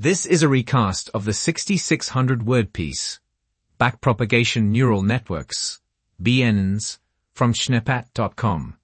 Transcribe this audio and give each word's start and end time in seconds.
This 0.00 0.26
is 0.26 0.44
a 0.44 0.48
recast 0.48 1.10
of 1.12 1.24
the 1.24 1.32
6600 1.32 2.46
word 2.46 2.72
piece, 2.72 3.18
Backpropagation 3.80 4.68
Neural 4.68 5.02
Networks, 5.02 5.80
BNNs, 6.22 6.98
from 7.32 7.52
Schneppat.com. 7.52 8.76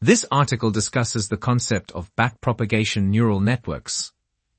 This 0.00 0.24
article 0.32 0.70
discusses 0.70 1.28
the 1.28 1.36
concept 1.36 1.92
of 1.92 2.10
backpropagation 2.16 3.08
neural 3.08 3.38
networks, 3.38 4.14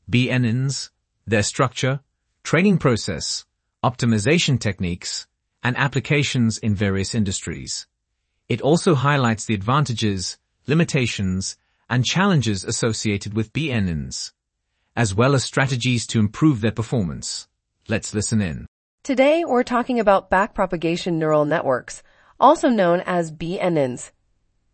BNNs, 0.08 0.92
their 1.26 1.42
structure, 1.42 2.02
training 2.44 2.78
process, 2.78 3.48
optimization 3.84 4.60
techniques, 4.60 5.26
and 5.64 5.76
applications 5.78 6.60
in 6.60 6.76
various 6.76 7.16
industries. 7.16 7.88
It 8.48 8.62
also 8.62 8.94
highlights 8.94 9.46
the 9.46 9.56
advantages, 9.56 10.38
limitations, 10.68 11.58
and 11.90 12.06
challenges 12.06 12.64
associated 12.64 13.34
with 13.34 13.52
BNNs 13.52 14.34
as 14.98 15.14
well 15.14 15.36
as 15.36 15.44
strategies 15.44 16.08
to 16.08 16.20
improve 16.20 16.60
their 16.60 16.72
performance. 16.72 17.48
Let's 17.88 18.16
listen 18.16 18.42
in. 18.42 18.66
Today, 19.04 19.46
we're 19.46 19.64
talking 19.64 20.00
about 20.00 20.32
backpropagation 20.32 21.14
neural 21.14 21.46
networks, 21.46 22.02
also 22.40 22.68
known 22.68 23.02
as 23.06 23.32
BNNs. 23.32 24.10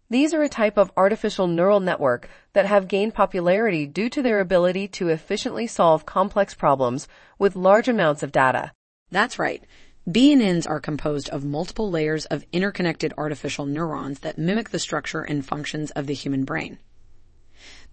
These 0.09 0.34
are 0.34 0.41
a 0.41 0.50
type 0.50 0.78
of 0.78 0.91
artificial 0.95 1.48
neural 1.48 1.81
network 1.81 2.30
that 2.54 2.66
have 2.66 2.88
gained 2.88 3.14
popularity 3.14 3.86
due 3.86 4.09
to 4.09 4.22
their 4.22 4.40
ability 4.40 4.88
to 4.90 5.09
efficiently 5.09 5.67
solve 5.67 6.05
complex 6.05 6.53
problems 6.53 7.08
with 7.38 7.58
large 7.58 7.90
amounts 7.90 8.23
of 8.23 8.31
data. 8.31 8.72
That's 9.12 9.38
right. 9.38 9.64
BNNs 10.09 10.70
are 10.70 10.80
composed 10.80 11.30
of 11.30 11.44
multiple 11.44 11.92
layers 11.92 12.26
of 12.28 12.45
interconnected 12.53 13.14
artificial 13.17 13.66
neurons 13.66 14.20
that 14.20 14.38
mimic 14.38 14.70
the 14.70 14.80
structure 14.80 15.22
and 15.22 15.45
functions 15.45 15.92
of 15.92 16.08
the 16.08 16.14
human 16.14 16.45
brain. 16.45 16.80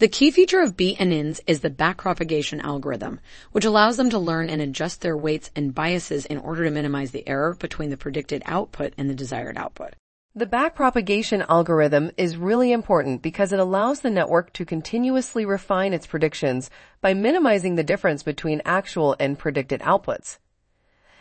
The 0.00 0.08
key 0.08 0.30
feature 0.30 0.62
of 0.62 0.78
BNNs 0.78 1.40
is 1.46 1.60
the 1.60 1.68
backpropagation 1.68 2.62
algorithm, 2.62 3.20
which 3.52 3.66
allows 3.66 3.98
them 3.98 4.08
to 4.08 4.18
learn 4.18 4.48
and 4.48 4.62
adjust 4.62 5.02
their 5.02 5.14
weights 5.14 5.50
and 5.54 5.74
biases 5.74 6.24
in 6.24 6.38
order 6.38 6.64
to 6.64 6.70
minimize 6.70 7.10
the 7.10 7.28
error 7.28 7.54
between 7.54 7.90
the 7.90 7.98
predicted 7.98 8.42
output 8.46 8.94
and 8.96 9.10
the 9.10 9.14
desired 9.14 9.58
output. 9.58 9.92
The 10.34 10.46
backpropagation 10.46 11.44
algorithm 11.50 12.12
is 12.16 12.38
really 12.38 12.72
important 12.72 13.20
because 13.20 13.52
it 13.52 13.58
allows 13.58 14.00
the 14.00 14.08
network 14.08 14.54
to 14.54 14.64
continuously 14.64 15.44
refine 15.44 15.92
its 15.92 16.06
predictions 16.06 16.70
by 17.02 17.12
minimizing 17.12 17.74
the 17.74 17.84
difference 17.84 18.22
between 18.22 18.62
actual 18.64 19.16
and 19.20 19.38
predicted 19.38 19.82
outputs. 19.82 20.38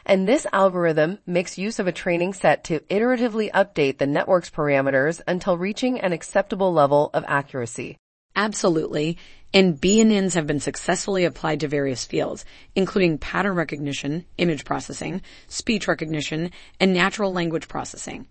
And 0.05 0.25
this 0.25 0.47
algorithm 0.53 1.19
makes 1.25 1.57
use 1.57 1.79
of 1.79 1.87
a 1.87 1.91
training 1.91 2.31
set 2.31 2.63
to 2.63 2.79
iteratively 2.79 3.51
update 3.51 3.97
the 3.97 4.07
network's 4.07 4.49
parameters 4.49 5.19
until 5.27 5.57
reaching 5.57 5.99
an 5.99 6.13
acceptable 6.13 6.71
level 6.71 7.09
of 7.13 7.25
accuracy. 7.27 7.97
Absolutely. 8.39 9.17
And 9.53 9.75
BNNs 9.81 10.35
have 10.35 10.47
been 10.47 10.61
successfully 10.61 11.25
applied 11.25 11.59
to 11.59 11.67
various 11.67 12.05
fields, 12.05 12.45
including 12.73 13.17
pattern 13.17 13.53
recognition, 13.53 14.23
image 14.37 14.63
processing, 14.63 15.21
speech 15.49 15.89
recognition, 15.89 16.51
and 16.79 16.93
natural 16.93 17.33
language 17.33 17.67
processing. 17.67 18.27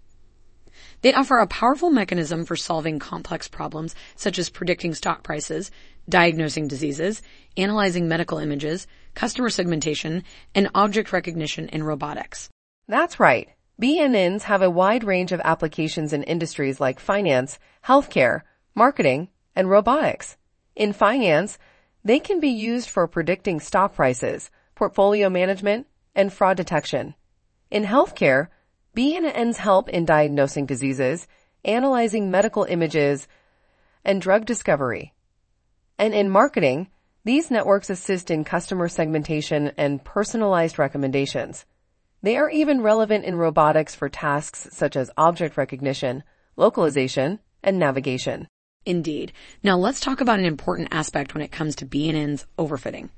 They 1.02 1.12
offer 1.12 1.36
a 1.36 1.46
powerful 1.46 1.90
mechanism 1.90 2.46
for 2.46 2.56
solving 2.56 2.98
complex 2.98 3.48
problems 3.48 3.94
such 4.16 4.38
as 4.38 4.48
predicting 4.48 4.94
stock 4.94 5.22
prices, 5.22 5.70
diagnosing 6.08 6.68
diseases, 6.68 7.20
analyzing 7.58 8.08
medical 8.08 8.38
images, 8.38 8.86
customer 9.14 9.50
segmentation, 9.50 10.24
and 10.54 10.70
object 10.74 11.12
recognition 11.12 11.68
in 11.68 11.82
robotics. 11.82 12.48
That's 12.86 13.20
right. 13.20 13.50
BNNs 13.80 14.44
have 14.44 14.62
a 14.62 14.70
wide 14.70 15.04
range 15.04 15.32
of 15.32 15.42
applications 15.44 16.14
in 16.14 16.22
industries 16.22 16.80
like 16.80 16.98
finance, 16.98 17.58
healthcare, 17.84 18.40
marketing, 18.74 19.28
and 19.58 19.68
robotics. 19.68 20.36
In 20.76 20.92
finance, 20.92 21.58
they 22.04 22.20
can 22.20 22.38
be 22.38 22.48
used 22.48 22.88
for 22.88 23.08
predicting 23.08 23.58
stock 23.58 23.92
prices, 23.96 24.50
portfolio 24.76 25.28
management, 25.28 25.88
and 26.14 26.32
fraud 26.32 26.56
detection. 26.56 27.16
In 27.68 27.84
healthcare, 27.84 28.46
BNNs 28.96 29.56
help 29.56 29.88
in 29.88 30.04
diagnosing 30.04 30.64
diseases, 30.64 31.26
analyzing 31.64 32.30
medical 32.30 32.62
images, 32.64 33.26
and 34.04 34.22
drug 34.22 34.46
discovery. 34.46 35.12
And 35.98 36.14
in 36.14 36.30
marketing, 36.30 36.86
these 37.24 37.50
networks 37.50 37.90
assist 37.90 38.30
in 38.30 38.44
customer 38.44 38.88
segmentation 38.88 39.72
and 39.76 40.04
personalized 40.04 40.78
recommendations. 40.78 41.66
They 42.22 42.36
are 42.36 42.48
even 42.48 42.80
relevant 42.80 43.24
in 43.24 43.34
robotics 43.34 43.96
for 43.96 44.08
tasks 44.08 44.68
such 44.70 44.94
as 44.94 45.10
object 45.16 45.56
recognition, 45.56 46.22
localization, 46.56 47.40
and 47.60 47.76
navigation. 47.76 48.46
Indeed. 48.88 49.34
Now 49.62 49.76
let's 49.76 50.00
talk 50.00 50.22
about 50.22 50.38
an 50.38 50.46
important 50.46 50.88
aspect 50.92 51.34
when 51.34 51.42
it 51.42 51.52
comes 51.52 51.76
to 51.76 51.86
BNN's 51.86 52.46
overfitting. 52.58 53.10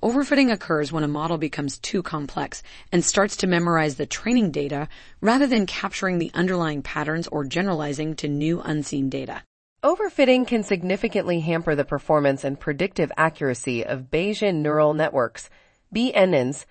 Overfitting 0.00 0.52
occurs 0.52 0.92
when 0.92 1.02
a 1.02 1.08
model 1.08 1.38
becomes 1.38 1.78
too 1.78 2.04
complex 2.04 2.62
and 2.92 3.04
starts 3.04 3.38
to 3.38 3.48
memorize 3.48 3.96
the 3.96 4.06
training 4.06 4.52
data 4.52 4.86
rather 5.20 5.48
than 5.48 5.66
capturing 5.66 6.18
the 6.18 6.30
underlying 6.34 6.82
patterns 6.82 7.26
or 7.26 7.42
generalizing 7.44 8.14
to 8.14 8.28
new 8.28 8.60
unseen 8.60 9.08
data. 9.08 9.42
Overfitting 9.82 10.46
can 10.46 10.62
significantly 10.62 11.40
hamper 11.40 11.74
the 11.74 11.84
performance 11.84 12.44
and 12.44 12.60
predictive 12.60 13.10
accuracy 13.16 13.84
of 13.84 14.08
Bayesian 14.08 14.62
neural 14.62 14.94
networks, 14.94 15.50
BNNs. 15.92 16.64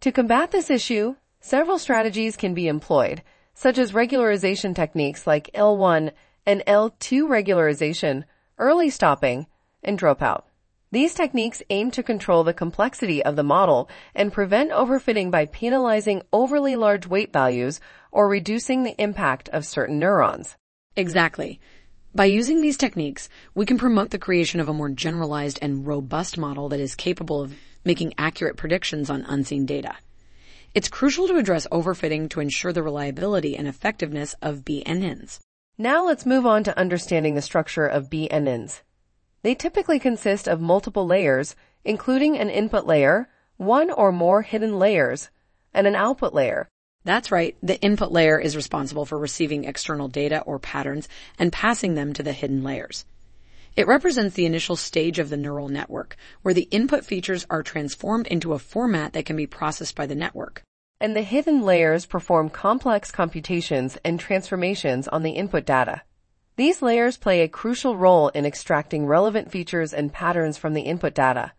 To 0.00 0.10
combat 0.10 0.50
this 0.50 0.70
issue, 0.70 1.14
several 1.38 1.78
strategies 1.78 2.36
can 2.36 2.52
be 2.52 2.66
employed, 2.66 3.22
such 3.54 3.78
as 3.78 3.92
regularization 3.92 4.74
techniques 4.74 5.24
like 5.24 5.52
L1 5.54 6.10
and 6.46 6.62
L2 6.66 7.28
regularization, 7.28 8.24
early 8.58 8.88
stopping, 8.88 9.46
and 9.82 9.98
dropout. 9.98 10.44
These 10.92 11.14
techniques 11.14 11.62
aim 11.68 11.90
to 11.90 12.02
control 12.02 12.44
the 12.44 12.54
complexity 12.54 13.22
of 13.22 13.34
the 13.34 13.42
model 13.42 13.90
and 14.14 14.32
prevent 14.32 14.70
overfitting 14.70 15.30
by 15.30 15.46
penalizing 15.46 16.22
overly 16.32 16.76
large 16.76 17.06
weight 17.06 17.32
values 17.32 17.80
or 18.12 18.28
reducing 18.28 18.84
the 18.84 18.94
impact 18.98 19.48
of 19.48 19.66
certain 19.66 19.98
neurons. 19.98 20.56
Exactly. 20.94 21.60
By 22.14 22.26
using 22.26 22.62
these 22.62 22.78
techniques, 22.78 23.28
we 23.54 23.66
can 23.66 23.76
promote 23.76 24.10
the 24.10 24.18
creation 24.18 24.60
of 24.60 24.68
a 24.68 24.72
more 24.72 24.88
generalized 24.88 25.58
and 25.60 25.86
robust 25.86 26.38
model 26.38 26.70
that 26.70 26.80
is 26.80 26.94
capable 26.94 27.42
of 27.42 27.54
making 27.84 28.14
accurate 28.16 28.56
predictions 28.56 29.10
on 29.10 29.26
unseen 29.28 29.66
data. 29.66 29.96
It's 30.72 30.88
crucial 30.88 31.28
to 31.28 31.36
address 31.36 31.66
overfitting 31.70 32.30
to 32.30 32.40
ensure 32.40 32.72
the 32.72 32.82
reliability 32.82 33.56
and 33.56 33.68
effectiveness 33.68 34.34
of 34.40 34.64
BNNs. 34.64 35.40
Now 35.78 36.06
let's 36.06 36.24
move 36.24 36.46
on 36.46 36.64
to 36.64 36.78
understanding 36.78 37.34
the 37.34 37.42
structure 37.42 37.86
of 37.86 38.08
BNNs. 38.08 38.80
They 39.42 39.54
typically 39.54 39.98
consist 39.98 40.48
of 40.48 40.58
multiple 40.58 41.06
layers, 41.06 41.54
including 41.84 42.38
an 42.38 42.48
input 42.48 42.86
layer, 42.86 43.28
one 43.58 43.90
or 43.90 44.10
more 44.10 44.40
hidden 44.40 44.78
layers, 44.78 45.28
and 45.74 45.86
an 45.86 45.94
output 45.94 46.32
layer. 46.32 46.66
That's 47.04 47.30
right. 47.30 47.58
The 47.62 47.78
input 47.82 48.10
layer 48.10 48.38
is 48.38 48.56
responsible 48.56 49.04
for 49.04 49.18
receiving 49.18 49.64
external 49.64 50.08
data 50.08 50.40
or 50.46 50.58
patterns 50.58 51.10
and 51.38 51.52
passing 51.52 51.94
them 51.94 52.14
to 52.14 52.22
the 52.22 52.32
hidden 52.32 52.62
layers. 52.62 53.04
It 53.76 53.86
represents 53.86 54.34
the 54.34 54.46
initial 54.46 54.76
stage 54.76 55.18
of 55.18 55.28
the 55.28 55.36
neural 55.36 55.68
network, 55.68 56.16
where 56.40 56.54
the 56.54 56.68
input 56.70 57.04
features 57.04 57.44
are 57.50 57.62
transformed 57.62 58.28
into 58.28 58.54
a 58.54 58.58
format 58.58 59.12
that 59.12 59.26
can 59.26 59.36
be 59.36 59.46
processed 59.46 59.94
by 59.94 60.06
the 60.06 60.14
network 60.14 60.62
and 61.00 61.14
the 61.14 61.22
hidden 61.22 61.62
layers 61.62 62.06
perform 62.06 62.48
complex 62.48 63.10
computations 63.10 63.98
and 64.04 64.18
transformations 64.18 65.06
on 65.08 65.22
the 65.22 65.32
input 65.32 65.66
data. 65.66 66.02
These 66.56 66.80
layers 66.80 67.18
play 67.18 67.42
a 67.42 67.48
crucial 67.48 67.96
role 67.96 68.28
in 68.28 68.46
extracting 68.46 69.06
relevant 69.06 69.50
features 69.50 69.92
and 69.92 70.12
patterns 70.12 70.56
from 70.56 70.72
the 70.72 70.82
input 70.82 71.14
data. 71.14 71.52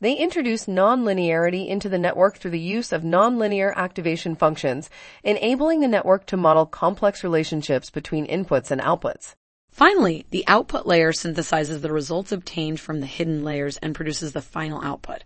They 0.00 0.14
introduce 0.14 0.64
nonlinearity 0.64 1.68
into 1.68 1.88
the 1.88 1.98
network 1.98 2.38
through 2.38 2.52
the 2.52 2.58
use 2.58 2.90
of 2.90 3.02
nonlinear 3.02 3.74
activation 3.76 4.34
functions, 4.34 4.90
enabling 5.22 5.80
the 5.80 5.88
network 5.88 6.26
to 6.26 6.36
model 6.36 6.66
complex 6.66 7.22
relationships 7.22 7.90
between 7.90 8.26
inputs 8.26 8.70
and 8.70 8.80
outputs. 8.80 9.34
Finally, 9.70 10.26
the 10.30 10.42
output 10.48 10.84
layer 10.84 11.12
synthesizes 11.12 11.80
the 11.80 11.92
results 11.92 12.32
obtained 12.32 12.80
from 12.80 13.00
the 13.00 13.06
hidden 13.06 13.44
layers 13.44 13.76
and 13.76 13.94
produces 13.94 14.32
the 14.32 14.42
final 14.42 14.82
output. 14.82 15.22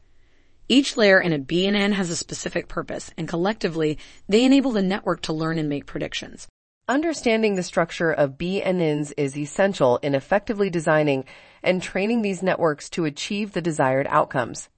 Each 0.69 0.97
layer 0.97 1.21
in 1.21 1.35
a 1.35 1.39
BNN 1.39 1.93
has 1.93 2.09
a 2.09 2.17
specific 2.17 2.69
purpose, 2.69 3.11
and 3.19 3.29
collectively, 3.29 3.99
they 4.29 4.45
enable 4.45 4.73
the 4.73 4.83
network 4.83 5.21
to 5.23 5.33
learn 5.35 5.59
and 5.59 5.69
make 5.69 5.85
predictions. 5.85 6.49
Understanding 6.89 7.55
the 7.55 7.63
structure 7.63 8.11
of 8.11 8.39
BNNs 8.39 9.13
is 9.19 9.37
essential 9.37 9.99
in 9.99 10.15
effectively 10.15 10.71
designing 10.71 11.27
and 11.63 11.83
training 11.83 12.23
these 12.23 12.43
networks 12.43 12.89
to 12.91 13.05
achieve 13.05 13.53
the 13.53 13.61
desired 13.61 14.07
outcomes. 14.09 14.71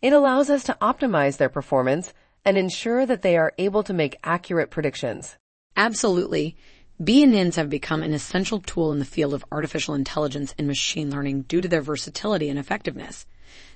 It 0.00 0.14
allows 0.14 0.48
us 0.48 0.64
to 0.64 0.78
optimize 0.80 1.36
their 1.36 1.48
performance 1.50 2.14
and 2.44 2.56
ensure 2.56 3.04
that 3.04 3.22
they 3.22 3.36
are 3.36 3.52
able 3.58 3.82
to 3.82 3.92
make 3.92 4.18
accurate 4.24 4.70
predictions. 4.70 5.36
Absolutely. 5.76 6.56
BNNs 7.02 7.56
have 7.56 7.68
become 7.68 8.02
an 8.02 8.14
essential 8.14 8.60
tool 8.60 8.90
in 8.92 9.00
the 9.00 9.04
field 9.04 9.34
of 9.34 9.44
artificial 9.52 9.94
intelligence 9.94 10.54
and 10.56 10.66
machine 10.66 11.10
learning 11.10 11.42
due 11.42 11.60
to 11.60 11.68
their 11.68 11.82
versatility 11.82 12.48
and 12.48 12.58
effectiveness. 12.58 13.26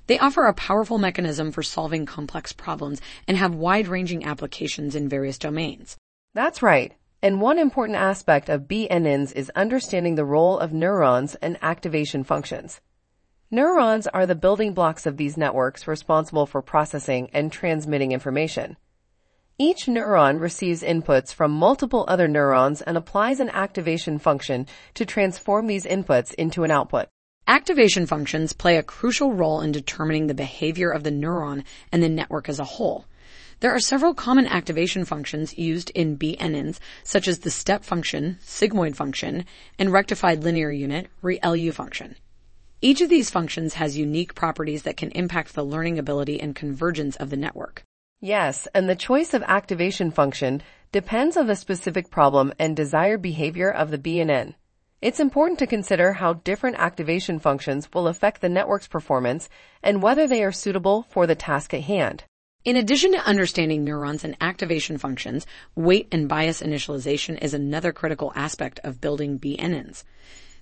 They 0.07 0.19
offer 0.19 0.47
a 0.47 0.55
powerful 0.55 0.99
mechanism 0.99 1.53
for 1.53 1.63
solving 1.63 2.07
complex 2.07 2.53
problems 2.53 3.01
and 3.29 3.37
have 3.37 3.55
wide-ranging 3.55 4.25
applications 4.25 4.95
in 4.95 5.09
various 5.09 5.39
domains. 5.39 5.97
That's 6.35 6.63
right. 6.63 6.93
And 7.23 7.41
one 7.41 7.59
important 7.59 7.99
aspect 7.99 8.49
of 8.49 8.63
BNNs 8.63 9.33
is 9.35 9.51
understanding 9.55 10.15
the 10.15 10.25
role 10.25 10.59
of 10.59 10.73
neurons 10.73 11.35
and 11.37 11.59
activation 11.63 12.25
functions. 12.25 12.81
Neurons 13.51 14.07
are 14.07 14.27
the 14.27 14.35
building 14.35 14.75
blocks 14.75 15.07
of 15.07 15.17
these 15.17 15.37
networks 15.37 15.89
responsible 15.89 16.47
for 16.47 16.63
processing 16.63 17.29
and 17.33 17.53
transmitting 17.53 18.13
information. 18.13 18.77
Each 19.59 19.85
neuron 19.85 20.41
receives 20.41 20.83
inputs 20.83 21.35
from 21.35 21.51
multiple 21.51 22.07
other 22.09 22.27
neurons 22.27 22.81
and 22.81 22.97
applies 22.97 23.41
an 23.41 23.51
activation 23.51 24.19
function 24.19 24.67
to 24.95 25.05
transform 25.05 25.67
these 25.67 25.85
inputs 25.85 26.33
into 26.35 26.65
an 26.65 26.71
output. 26.71 27.09
Activation 27.51 28.07
functions 28.07 28.53
play 28.53 28.77
a 28.77 28.83
crucial 28.85 29.33
role 29.33 29.61
in 29.61 29.73
determining 29.73 30.29
the 30.29 30.35
behavior 30.35 30.89
of 30.89 31.03
the 31.03 31.11
neuron 31.11 31.65
and 31.91 32.01
the 32.01 32.09
network 32.09 32.49
as 32.49 32.61
a 32.61 32.65
whole. 32.65 33.07
There 33.59 33.73
are 33.73 33.81
several 33.81 34.15
common 34.15 34.47
activation 34.47 35.05
functions 35.05 35.59
used 35.59 35.91
in 35.91 36.17
BNNs, 36.17 36.79
such 37.03 37.27
as 37.27 37.41
the 37.41 37.51
step 37.51 37.83
function, 37.83 38.39
sigmoid 38.41 38.95
function, 38.95 39.47
and 39.81 39.91
rectified 39.91 40.45
linear 40.45 40.71
unit, 40.71 41.09
ReLU 41.25 41.75
function. 41.75 42.15
Each 42.81 43.01
of 43.01 43.09
these 43.09 43.31
functions 43.31 43.75
has 43.75 43.99
unique 43.99 44.37
properties 44.37 44.85
that 44.85 44.97
can 44.97 45.11
impact 45.11 45.57
the 45.57 45.65
learning 45.65 45.99
ability 45.99 46.41
and 46.41 46.55
convergence 46.55 47.17
of 47.17 47.31
the 47.31 47.37
network. 47.37 47.83
Yes, 48.21 48.69
and 48.77 48.89
the 48.89 48.95
choice 48.95 49.35
of 49.35 49.43
activation 49.43 50.13
function 50.13 50.63
depends 50.93 51.37
on 51.37 51.49
the 51.49 51.57
specific 51.57 52.11
problem 52.11 52.53
and 52.61 52.77
desired 52.77 53.23
behavior 53.23 53.73
of 53.73 53.91
the 53.91 53.99
BNN. 53.99 54.55
It's 55.03 55.19
important 55.19 55.59
to 55.61 55.67
consider 55.67 56.13
how 56.13 56.35
different 56.35 56.77
activation 56.79 57.39
functions 57.39 57.89
will 57.95 58.07
affect 58.07 58.43
the 58.43 58.51
network's 58.51 58.87
performance 58.87 59.49
and 59.83 60.03
whether 60.03 60.27
they 60.27 60.45
are 60.45 60.53
suitable 60.53 61.07
for 61.09 61.27
the 61.27 61.35
task 61.35 61.73
at 61.73 61.85
hand. 61.85 62.25
In 62.67 62.77
addition 62.77 63.13
to 63.13 63.27
understanding 63.27 63.83
neurons 63.83 64.25
and 64.25 64.37
activation 64.43 64.99
functions, 64.99 65.47
weight 65.75 66.09
and 66.13 66.29
bias 66.29 66.61
initialization 66.61 67.41
is 67.41 67.55
another 67.55 67.93
critical 67.93 68.31
aspect 68.37 68.79
of 68.85 69.01
building 69.01 69.39
BNNs. 69.39 70.05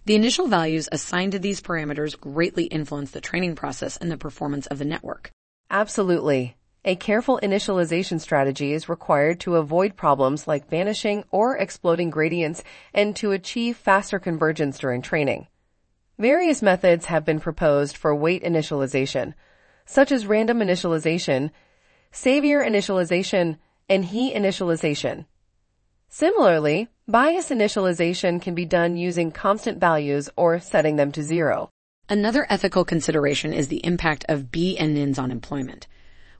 The 0.04 0.14
initial 0.14 0.46
values 0.46 0.88
assigned 0.92 1.32
to 1.32 1.40
these 1.40 1.60
parameters 1.60 2.18
greatly 2.18 2.66
influence 2.66 3.10
the 3.10 3.20
training 3.20 3.56
process 3.56 3.96
and 3.96 4.08
the 4.08 4.16
performance 4.16 4.68
of 4.68 4.78
the 4.78 4.84
network. 4.84 5.32
Absolutely. 5.68 6.54
A 6.88 6.96
careful 6.96 7.38
initialization 7.42 8.18
strategy 8.18 8.72
is 8.72 8.88
required 8.88 9.40
to 9.40 9.56
avoid 9.56 9.94
problems 9.94 10.48
like 10.48 10.70
vanishing 10.70 11.22
or 11.30 11.54
exploding 11.54 12.08
gradients 12.08 12.64
and 12.94 13.14
to 13.16 13.32
achieve 13.32 13.76
faster 13.76 14.18
convergence 14.18 14.78
during 14.78 15.02
training. 15.02 15.48
Various 16.18 16.62
methods 16.62 17.04
have 17.04 17.26
been 17.26 17.40
proposed 17.40 17.94
for 17.94 18.14
weight 18.14 18.42
initialization, 18.42 19.34
such 19.84 20.10
as 20.10 20.24
random 20.24 20.60
initialization, 20.60 21.50
Xavier 22.16 22.64
initialization, 22.64 23.58
and 23.90 24.06
He 24.06 24.32
initialization. 24.32 25.26
Similarly, 26.08 26.88
bias 27.06 27.50
initialization 27.50 28.40
can 28.40 28.54
be 28.54 28.64
done 28.64 28.96
using 28.96 29.30
constant 29.30 29.78
values 29.78 30.30
or 30.36 30.58
setting 30.58 30.96
them 30.96 31.12
to 31.12 31.22
zero. 31.22 31.68
Another 32.08 32.46
ethical 32.48 32.86
consideration 32.86 33.52
is 33.52 33.68
the 33.68 33.84
impact 33.84 34.24
of 34.26 34.44
BNNs 34.44 35.18
on 35.18 35.30
employment. 35.30 35.86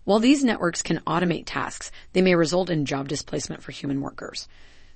While 0.09 0.21
these 0.21 0.43
networks 0.43 0.81
can 0.81 1.01
automate 1.01 1.43
tasks, 1.45 1.91
they 2.15 2.23
may 2.23 2.35
result 2.35 2.71
in 2.71 2.87
job 2.87 3.09
displacement 3.09 3.63
for 3.63 3.73
human 3.73 4.01
workers. 4.01 4.49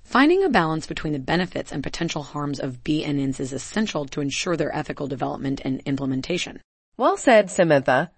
Finding 0.03 0.43
a 0.43 0.49
balance 0.49 0.87
between 0.87 1.13
the 1.13 1.19
benefits 1.19 1.71
and 1.71 1.83
potential 1.83 2.23
harms 2.23 2.59
of 2.59 2.83
BNNs 2.83 3.39
is 3.39 3.53
essential 3.53 4.07
to 4.07 4.23
ensure 4.23 4.57
their 4.57 4.75
ethical 4.75 5.07
development 5.07 5.61
and 5.67 5.83
implementation. 5.85 6.63
Well 6.97 7.19
said, 7.19 7.51
Samantha. 7.51 8.11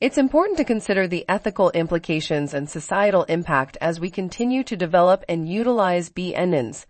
It's 0.00 0.18
important 0.18 0.58
to 0.58 0.64
consider 0.64 1.06
the 1.06 1.24
ethical 1.28 1.70
implications 1.70 2.52
and 2.52 2.68
societal 2.68 3.22
impact 3.28 3.78
as 3.80 4.00
we 4.00 4.10
continue 4.10 4.64
to 4.64 4.76
develop 4.76 5.24
and 5.28 5.48
utilize 5.48 6.10
BNNs. 6.10 6.84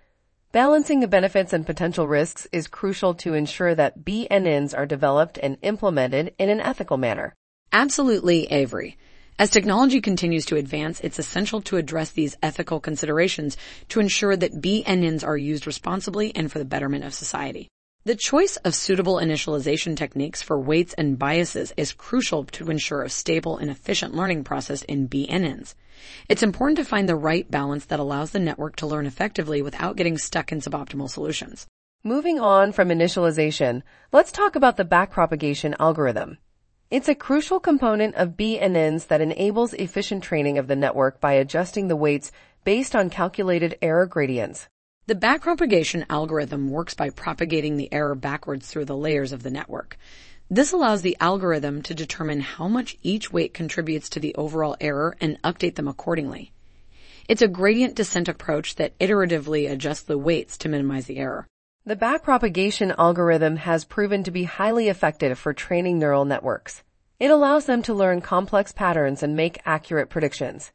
Balancing 0.53 1.01
the 1.01 1.07
benefits 1.07 1.53
and 1.53 1.67
potential 1.67 2.09
risks 2.09 2.49
is 2.51 2.67
crucial 2.67 3.13
to 3.17 3.35
ensure 3.35 3.75
that 3.75 4.07
BNNs 4.07 4.75
are 4.75 4.87
developed 4.87 5.37
and 5.37 5.59
implemented 5.61 6.35
in 6.39 6.49
an 6.49 6.61
ethical 6.61 6.97
manner. 6.97 7.35
Absolutely, 7.75 8.47
Avery. 8.47 8.97
As 9.39 9.51
technology 9.51 10.01
continues 10.01 10.45
to 10.47 10.57
advance, 10.57 11.01
it's 11.01 11.19
essential 11.19 11.63
to 11.63 11.77
address 11.77 12.11
these 12.11 12.37
ethical 12.43 12.81
considerations 12.81 13.57
to 13.89 14.01
ensure 14.01 14.37
that 14.37 14.61
BNNs 14.61 15.27
are 15.27 15.37
used 15.37 15.67
responsibly 15.67 16.35
and 16.37 16.53
for 16.53 16.59
the 16.59 16.65
betterment 16.65 17.05
of 17.05 17.15
society. 17.15 17.69
The 18.05 18.17
choice 18.17 18.57
of 18.59 18.75
suitable 18.75 19.17
initialization 19.17 19.95
techniques 19.95 20.41
for 20.41 20.59
weights 20.59 20.95
and 20.95 21.19
biases 21.19 21.75
is 21.77 21.93
crucial 21.93 22.45
to 22.45 22.71
ensure 22.71 23.03
a 23.03 23.11
stable 23.11 23.59
and 23.59 23.71
efficient 23.71 24.15
learning 24.15 24.45
process 24.45 24.81
in 24.83 25.07
BNNs. 25.07 25.75
It's 26.27 26.43
important 26.43 26.79
to 26.79 26.85
find 26.85 27.07
the 27.07 27.15
right 27.15 27.51
balance 27.51 27.85
that 27.85 28.01
allows 28.01 28.31
the 28.31 28.39
network 28.39 28.77
to 28.77 28.87
learn 28.87 29.05
effectively 29.05 29.61
without 29.61 29.97
getting 29.97 30.17
stuck 30.17 30.51
in 30.51 30.61
suboptimal 30.61 31.11
solutions. 31.11 31.67
Moving 32.03 32.41
on 32.41 32.73
from 32.73 32.89
initialization, 32.89 33.83
let's 34.13 34.33
talk 34.33 34.57
about 34.57 34.79
the 34.79 34.85
backpropagation 34.87 35.77
algorithm. 35.79 36.39
It's 36.91 37.09
a 37.09 37.15
crucial 37.15 37.61
component 37.61 38.17
of 38.17 38.37
BNNs 38.37 39.07
that 39.07 39.21
enables 39.21 39.75
efficient 39.75 40.25
training 40.25 40.59
of 40.59 40.67
the 40.67 40.75
network 40.75 41.21
by 41.21 41.35
adjusting 41.35 41.87
the 41.87 41.95
weights 41.95 42.33
based 42.65 42.97
on 42.97 43.11
calculated 43.11 43.79
error 43.81 44.07
gradients. 44.07 44.67
The 45.07 45.15
backpropagation 45.15 46.05
algorithm 46.11 46.69
works 46.69 46.95
by 46.95 47.11
propagating 47.11 47.77
the 47.77 47.93
error 47.93 48.17
backwards 48.17 48.67
through 48.67 48.87
the 48.87 48.97
layers 48.97 49.31
of 49.31 49.45
the 49.45 49.53
network. 49.53 49.99
This 50.51 50.73
allows 50.73 51.03
the 51.03 51.17
algorithm 51.21 51.81
to 51.83 51.95
determine 51.95 52.41
how 52.41 52.67
much 52.67 52.99
each 53.05 53.33
weight 53.33 53.55
contributes 53.55 54.09
to 54.09 54.19
the 54.19 54.35
overall 54.35 54.77
error 54.81 55.17
and 55.21 55.41
update 55.43 55.77
them 55.77 55.87
accordingly. 55.87 56.51
It's 57.29 57.41
a 57.41 57.47
gradient 57.47 57.95
descent 57.95 58.29
approach 58.29 58.75
that 58.75 58.99
iteratively 58.99 59.71
adjusts 59.71 60.03
the 60.03 60.19
weights 60.19 60.59
to 60.59 60.69
minimize 60.69 61.07
the 61.07 61.19
error. 61.19 61.47
The 61.91 61.97
backpropagation 61.97 62.95
algorithm 62.97 63.57
has 63.57 63.85
proven 63.85 64.23
to 64.23 64.31
be 64.31 64.45
highly 64.45 64.87
effective 64.87 65.37
for 65.41 65.53
training 65.53 65.99
neural 65.99 66.25
networks. 66.25 66.85
It 67.19 67.33
allows 67.33 67.67
them 67.67 67.83
to 67.83 67.93
learn 67.93 68.21
complex 68.21 68.71
patterns 68.71 69.25
and 69.25 69.35
make 69.35 69.61
accurate 69.67 70.09
predictions. 70.09 70.71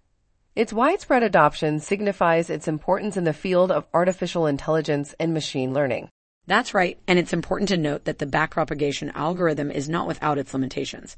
Its 0.58 0.74
widespread 0.74 1.24
adoption 1.24 1.80
signifies 1.80 2.50
its 2.50 2.68
importance 2.68 3.16
in 3.16 3.24
the 3.24 3.32
field 3.32 3.72
of 3.72 3.88
artificial 3.94 4.46
intelligence 4.46 5.16
and 5.18 5.34
machine 5.34 5.74
learning. 5.74 6.10
That's 6.48 6.74
right, 6.74 7.00
and 7.08 7.18
it's 7.18 7.32
important 7.32 7.70
to 7.70 7.78
note 7.78 8.04
that 8.04 8.20
the 8.20 8.26
backpropagation 8.26 9.16
algorithm 9.16 9.72
is 9.72 9.88
not 9.88 10.08
without 10.08 10.38
its 10.38 10.54
limitations. 10.54 11.16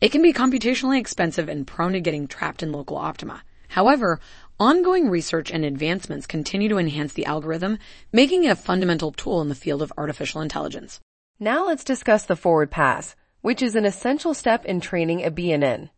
It 0.00 0.10
can 0.10 0.22
be 0.22 0.32
computationally 0.32 0.98
expensive 0.98 1.48
and 1.48 1.64
prone 1.64 1.92
to 1.92 2.00
getting 2.00 2.26
trapped 2.26 2.64
in 2.64 2.72
local 2.72 2.96
optima. 2.96 3.44
However, 3.76 4.20
ongoing 4.58 5.10
research 5.10 5.50
and 5.50 5.62
advancements 5.62 6.24
continue 6.24 6.70
to 6.70 6.78
enhance 6.78 7.12
the 7.12 7.26
algorithm, 7.26 7.78
making 8.10 8.44
it 8.44 8.48
a 8.48 8.56
fundamental 8.56 9.12
tool 9.12 9.42
in 9.42 9.50
the 9.50 9.54
field 9.54 9.82
of 9.82 9.92
artificial 9.98 10.40
intelligence. 10.40 10.98
Now 11.38 11.66
let's 11.66 11.84
discuss 11.84 12.24
the 12.24 12.36
forward 12.36 12.70
pass, 12.70 13.14
which 13.42 13.60
is 13.60 13.76
an 13.76 13.84
essential 13.84 14.32
step 14.32 14.64
in 14.64 14.80
training 14.80 15.22
a 15.22 15.30
BNN. 15.30 15.90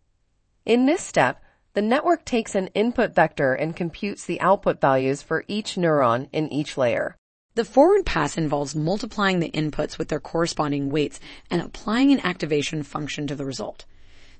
In 0.66 0.86
this 0.86 1.02
step, 1.02 1.40
the 1.75 1.80
network 1.80 2.25
takes 2.25 2.56
an 2.56 2.66
input 2.75 3.14
vector 3.14 3.54
and 3.54 3.76
computes 3.76 4.25
the 4.25 4.40
output 4.40 4.80
values 4.80 5.23
for 5.23 5.44
each 5.47 5.76
neuron 5.76 6.28
in 6.32 6.52
each 6.52 6.76
layer. 6.76 7.14
The 7.54 7.64
forward 7.64 8.04
pass 8.04 8.37
involves 8.37 8.75
multiplying 8.75 9.38
the 9.38 9.52
inputs 9.52 9.99
with 9.99 10.08
their 10.08 10.18
corresponding 10.18 10.90
weights 10.90 11.20
and 11.49 11.62
applying 11.62 12.11
an 12.11 12.26
activation 12.26 12.82
function 12.82 13.28
to 13.28 13.37
the 13.37 13.44
result. 13.44 13.85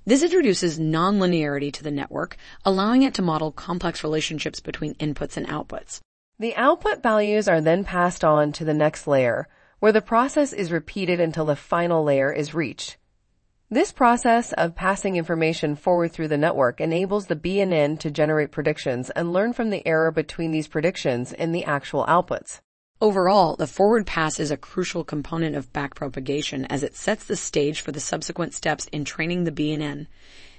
This 0.09 0.23
introduces 0.23 0.79
nonlinearity 0.79 1.71
to 1.71 1.85
the 1.85 1.91
network, 1.91 2.39
allowing 2.65 3.03
it 3.03 3.13
to 3.13 3.21
model 3.21 3.53
complex 3.53 4.03
relationships 4.03 4.59
between 4.59 4.95
inputs 4.95 5.37
and 5.37 5.47
outputs. 5.49 6.01
The 6.39 6.57
output 6.57 7.03
values 7.03 7.47
are 7.47 7.61
then 7.61 7.85
passed 7.85 8.25
on 8.25 8.53
to 8.53 8.65
the 8.65 8.73
next 8.73 9.07
layer, 9.07 9.49
where 9.81 9.93
the 9.93 10.01
process 10.01 10.55
is 10.55 10.73
repeated 10.73 11.21
until 11.21 11.45
the 11.45 11.57
final 11.57 12.03
layer 12.05 12.33
is 12.33 12.55
reached. 12.55 12.97
This 13.69 13.93
process 13.93 14.55
of 14.55 14.75
passing 14.75 15.17
information 15.17 15.77
forward 15.77 16.11
through 16.13 16.29
the 16.29 16.39
network 16.39 16.81
enables 16.81 17.27
the 17.27 17.37
BNN 17.37 17.99
to 17.99 18.11
generate 18.11 18.51
predictions 18.51 19.11
and 19.11 19.35
learn 19.35 19.53
from 19.53 19.69
the 19.69 19.87
error 19.87 20.11
between 20.11 20.53
these 20.53 20.69
predictions 20.69 21.35
and 21.35 21.55
the 21.55 21.67
actual 21.67 22.07
outputs. 22.07 22.63
Overall, 23.01 23.55
the 23.55 23.69
forward 23.69 24.09
pass 24.09 24.41
is 24.41 24.51
a 24.51 24.57
crucial 24.57 25.05
component 25.05 25.55
of 25.55 25.73
backpropagation 25.73 26.67
as 26.69 26.83
it 26.83 26.97
sets 26.97 27.25
the 27.25 27.37
stage 27.37 27.81
for 27.81 27.93
the 27.93 28.01
subsequent 28.01 28.55
steps 28.55 28.87
in 28.87 29.05
training 29.05 29.45
the 29.45 29.53
BNN. 29.53 30.09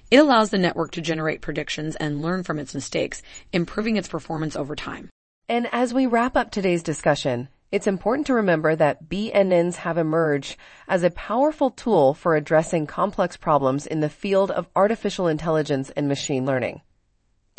It 0.09 0.19
allows 0.19 0.49
the 0.49 0.57
network 0.57 0.91
to 0.91 1.01
generate 1.01 1.41
predictions 1.41 1.97
and 1.97 2.21
learn 2.21 2.43
from 2.43 2.57
its 2.57 2.73
mistakes, 2.73 3.21
improving 3.51 3.97
its 3.97 4.07
performance 4.07 4.55
over 4.55 4.73
time. 4.73 5.09
And 5.49 5.67
as 5.73 5.93
we 5.93 6.05
wrap 6.05 6.37
up 6.37 6.49
today's 6.49 6.81
discussion, 6.81 7.49
it's 7.73 7.87
important 7.87 8.25
to 8.27 8.33
remember 8.35 8.73
that 8.73 9.09
BNNs 9.09 9.75
have 9.75 9.97
emerged 9.97 10.55
as 10.87 11.03
a 11.03 11.09
powerful 11.09 11.71
tool 11.71 12.13
for 12.13 12.37
addressing 12.37 12.87
complex 12.87 13.35
problems 13.35 13.85
in 13.85 13.99
the 13.99 14.07
field 14.07 14.49
of 14.49 14.69
artificial 14.77 15.27
intelligence 15.27 15.89
and 15.89 16.07
machine 16.07 16.45
learning. 16.45 16.79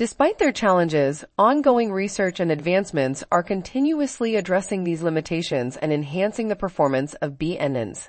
Despite 0.00 0.38
their 0.38 0.50
challenges, 0.50 1.26
ongoing 1.36 1.92
research 1.92 2.40
and 2.40 2.50
advancements 2.50 3.22
are 3.30 3.42
continuously 3.42 4.34
addressing 4.34 4.82
these 4.82 5.02
limitations 5.02 5.76
and 5.76 5.92
enhancing 5.92 6.48
the 6.48 6.56
performance 6.56 7.12
of 7.16 7.34
BNNs. 7.34 8.08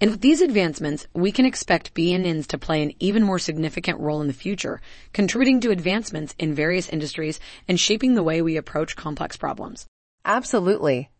And 0.00 0.12
with 0.12 0.20
these 0.20 0.40
advancements, 0.40 1.08
we 1.14 1.32
can 1.32 1.44
expect 1.44 1.92
BNNs 1.92 2.46
to 2.46 2.56
play 2.56 2.84
an 2.84 2.92
even 3.00 3.24
more 3.24 3.40
significant 3.40 3.98
role 3.98 4.20
in 4.20 4.28
the 4.28 4.32
future, 4.32 4.80
contributing 5.12 5.58
to 5.62 5.72
advancements 5.72 6.36
in 6.38 6.54
various 6.54 6.88
industries 6.88 7.40
and 7.66 7.80
shaping 7.80 8.14
the 8.14 8.22
way 8.22 8.40
we 8.40 8.56
approach 8.56 8.94
complex 8.94 9.36
problems. 9.36 9.88
Absolutely. 10.24 11.10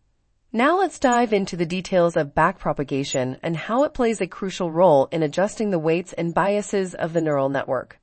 Now 0.53 0.79
let's 0.79 0.97
dive 0.97 1.33
into 1.33 1.57
the 1.57 1.65
details 1.65 2.15
of 2.15 2.33
backpropagation 2.33 3.37
and 3.43 3.57
how 3.57 3.83
it 3.83 3.93
plays 3.93 4.21
a 4.21 4.27
crucial 4.27 4.71
role 4.71 5.09
in 5.11 5.23
adjusting 5.23 5.71
the 5.71 5.77
weights 5.77 6.13
and 6.13 6.33
biases 6.33 6.95
of 6.95 7.11
the 7.11 7.19
neural 7.19 7.49
network. 7.49 7.99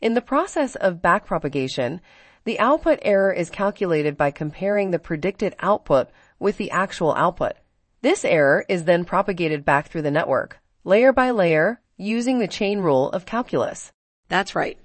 In 0.00 0.14
the 0.14 0.20
process 0.20 0.74
of 0.74 1.00
backpropagation, 1.00 2.00
the 2.44 2.60
output 2.60 2.98
error 3.02 3.32
is 3.32 3.48
calculated 3.48 4.16
by 4.16 4.30
comparing 4.30 4.90
the 4.90 4.98
predicted 4.98 5.54
output 5.60 6.10
with 6.38 6.58
the 6.58 6.70
actual 6.70 7.14
output. 7.14 7.54
This 8.02 8.24
error 8.24 8.64
is 8.68 8.84
then 8.84 9.06
propagated 9.06 9.64
back 9.64 9.88
through 9.88 10.02
the 10.02 10.10
network, 10.10 10.60
layer 10.84 11.12
by 11.12 11.30
layer, 11.30 11.80
using 11.96 12.38
the 12.38 12.46
chain 12.46 12.80
rule 12.80 13.10
of 13.10 13.24
calculus. 13.24 13.90
That's 14.28 14.54
right. 14.54 14.78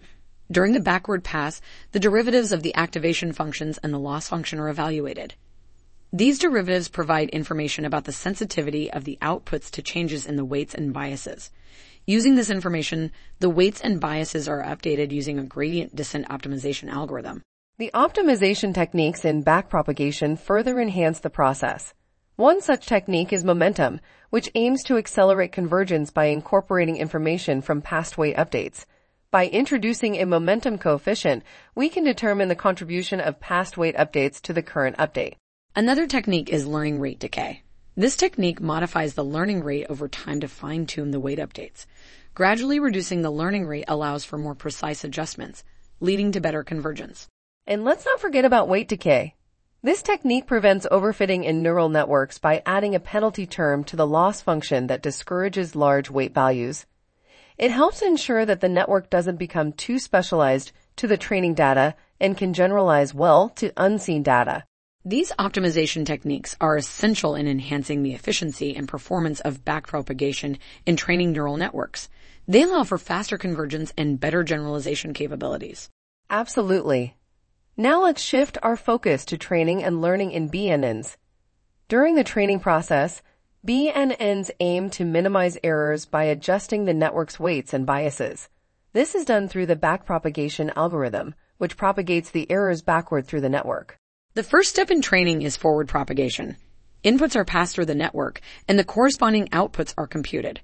During 0.49 0.71
the 0.71 0.79
backward 0.79 1.23
pass, 1.23 1.61
the 1.91 1.99
derivatives 1.99 2.51
of 2.51 2.63
the 2.63 2.73
activation 2.75 3.33
functions 3.33 3.77
and 3.79 3.93
the 3.93 3.99
loss 3.99 4.29
function 4.29 4.59
are 4.59 4.69
evaluated. 4.69 5.35
These 6.13 6.39
derivatives 6.39 6.89
provide 6.89 7.29
information 7.29 7.85
about 7.85 8.05
the 8.05 8.11
sensitivity 8.11 8.91
of 8.91 9.03
the 9.03 9.17
outputs 9.21 9.69
to 9.71 9.81
changes 9.81 10.25
in 10.25 10.35
the 10.35 10.45
weights 10.45 10.73
and 10.73 10.93
biases. 10.93 11.51
Using 12.07 12.35
this 12.35 12.49
information, 12.49 13.11
the 13.39 13.49
weights 13.49 13.79
and 13.79 13.99
biases 13.99 14.47
are 14.47 14.63
updated 14.63 15.11
using 15.11 15.37
a 15.37 15.43
gradient 15.43 15.95
descent 15.95 16.27
optimization 16.29 16.89
algorithm. 16.89 17.43
The 17.77 17.91
optimization 17.93 18.73
techniques 18.73 19.23
in 19.23 19.43
backpropagation 19.43 20.39
further 20.39 20.79
enhance 20.79 21.19
the 21.19 21.29
process. 21.29 21.93
One 22.37 22.59
such 22.61 22.87
technique 22.87 23.31
is 23.31 23.43
momentum, 23.43 23.99
which 24.31 24.49
aims 24.55 24.83
to 24.85 24.97
accelerate 24.97 25.51
convergence 25.51 26.09
by 26.09 26.25
incorporating 26.25 26.97
information 26.97 27.61
from 27.61 27.83
past 27.83 28.17
weight 28.17 28.35
updates. 28.35 28.85
By 29.29 29.47
introducing 29.47 30.17
a 30.17 30.25
momentum 30.25 30.79
coefficient, 30.79 31.43
we 31.75 31.87
can 31.87 32.03
determine 32.03 32.47
the 32.47 32.55
contribution 32.55 33.19
of 33.19 33.39
past 33.39 33.77
weight 33.77 33.95
updates 33.95 34.41
to 34.41 34.53
the 34.53 34.63
current 34.63 34.97
update. 34.97 35.35
Another 35.75 36.07
technique 36.07 36.49
is 36.49 36.65
learning 36.65 36.99
rate 36.99 37.19
decay. 37.19 37.61
This 37.97 38.15
technique 38.15 38.61
modifies 38.61 39.15
the 39.15 39.23
learning 39.23 39.65
rate 39.65 39.87
over 39.89 40.07
time 40.07 40.39
to 40.39 40.47
fine 40.47 40.85
tune 40.85 41.11
the 41.11 41.19
weight 41.19 41.39
updates. 41.39 41.85
Gradually 42.33 42.79
reducing 42.79 43.21
the 43.21 43.29
learning 43.29 43.65
rate 43.65 43.83
allows 43.89 44.23
for 44.23 44.37
more 44.37 44.55
precise 44.55 45.03
adjustments, 45.03 45.65
leading 45.99 46.31
to 46.31 46.39
better 46.39 46.63
convergence. 46.63 47.27
And 47.67 47.83
let's 47.83 48.05
not 48.05 48.21
forget 48.21 48.45
about 48.45 48.69
weight 48.69 48.87
decay. 48.87 49.35
This 49.83 50.01
technique 50.01 50.47
prevents 50.47 50.87
overfitting 50.89 51.43
in 51.43 51.61
neural 51.61 51.89
networks 51.89 52.37
by 52.37 52.63
adding 52.65 52.95
a 52.95 52.99
penalty 53.01 53.45
term 53.45 53.83
to 53.83 53.97
the 53.97 54.07
loss 54.07 54.39
function 54.39 54.87
that 54.87 55.03
discourages 55.03 55.75
large 55.75 56.09
weight 56.09 56.33
values. 56.33 56.85
It 57.57 57.71
helps 57.71 58.01
ensure 58.01 58.45
that 58.45 58.61
the 58.61 58.69
network 58.69 59.09
doesn't 59.09 59.35
become 59.35 59.73
too 59.73 59.99
specialized 59.99 60.71
to 60.95 61.07
the 61.07 61.17
training 61.17 61.55
data 61.55 61.95
and 62.21 62.37
can 62.37 62.53
generalize 62.53 63.13
well 63.13 63.49
to 63.49 63.73
unseen 63.75 64.23
data. 64.23 64.63
These 65.03 65.31
optimization 65.39 66.05
techniques 66.05 66.55
are 66.61 66.77
essential 66.77 67.33
in 67.33 67.47
enhancing 67.47 68.03
the 68.03 68.13
efficiency 68.13 68.75
and 68.75 68.87
performance 68.87 69.39
of 69.39 69.65
backpropagation 69.65 70.59
in 70.85 70.95
training 70.95 71.31
neural 71.31 71.57
networks. 71.57 72.07
They 72.47 72.61
allow 72.61 72.83
for 72.83 72.99
faster 72.99 73.39
convergence 73.39 73.91
and 73.97 74.19
better 74.19 74.43
generalization 74.43 75.13
capabilities. 75.13 75.89
Absolutely. 76.29 77.17
Now 77.75 78.03
let's 78.03 78.21
shift 78.21 78.59
our 78.61 78.77
focus 78.77 79.25
to 79.25 79.39
training 79.39 79.83
and 79.83 80.01
learning 80.01 80.33
in 80.33 80.51
BNNs. 80.51 81.17
During 81.87 82.13
the 82.13 82.23
training 82.23 82.59
process, 82.59 83.23
BNNs 83.65 84.51
aim 84.59 84.91
to 84.91 85.03
minimize 85.03 85.57
errors 85.63 86.05
by 86.05 86.25
adjusting 86.25 86.85
the 86.85 86.93
network's 86.93 87.39
weights 87.39 87.73
and 87.73 87.87
biases. 87.87 88.49
This 88.93 89.15
is 89.15 89.25
done 89.25 89.47
through 89.47 89.65
the 89.65 89.75
backpropagation 89.75 90.71
algorithm, 90.75 91.33
which 91.57 91.75
propagates 91.75 92.29
the 92.29 92.51
errors 92.51 92.83
backward 92.83 93.25
through 93.25 93.41
the 93.41 93.49
network. 93.49 93.97
The 94.33 94.43
first 94.43 94.69
step 94.69 94.89
in 94.89 95.01
training 95.01 95.41
is 95.41 95.57
forward 95.57 95.89
propagation. 95.89 96.55
Inputs 97.03 97.35
are 97.35 97.43
passed 97.43 97.75
through 97.75 97.87
the 97.87 97.95
network 97.95 98.39
and 98.65 98.79
the 98.79 98.85
corresponding 98.85 99.49
outputs 99.49 99.93
are 99.97 100.07
computed. 100.07 100.61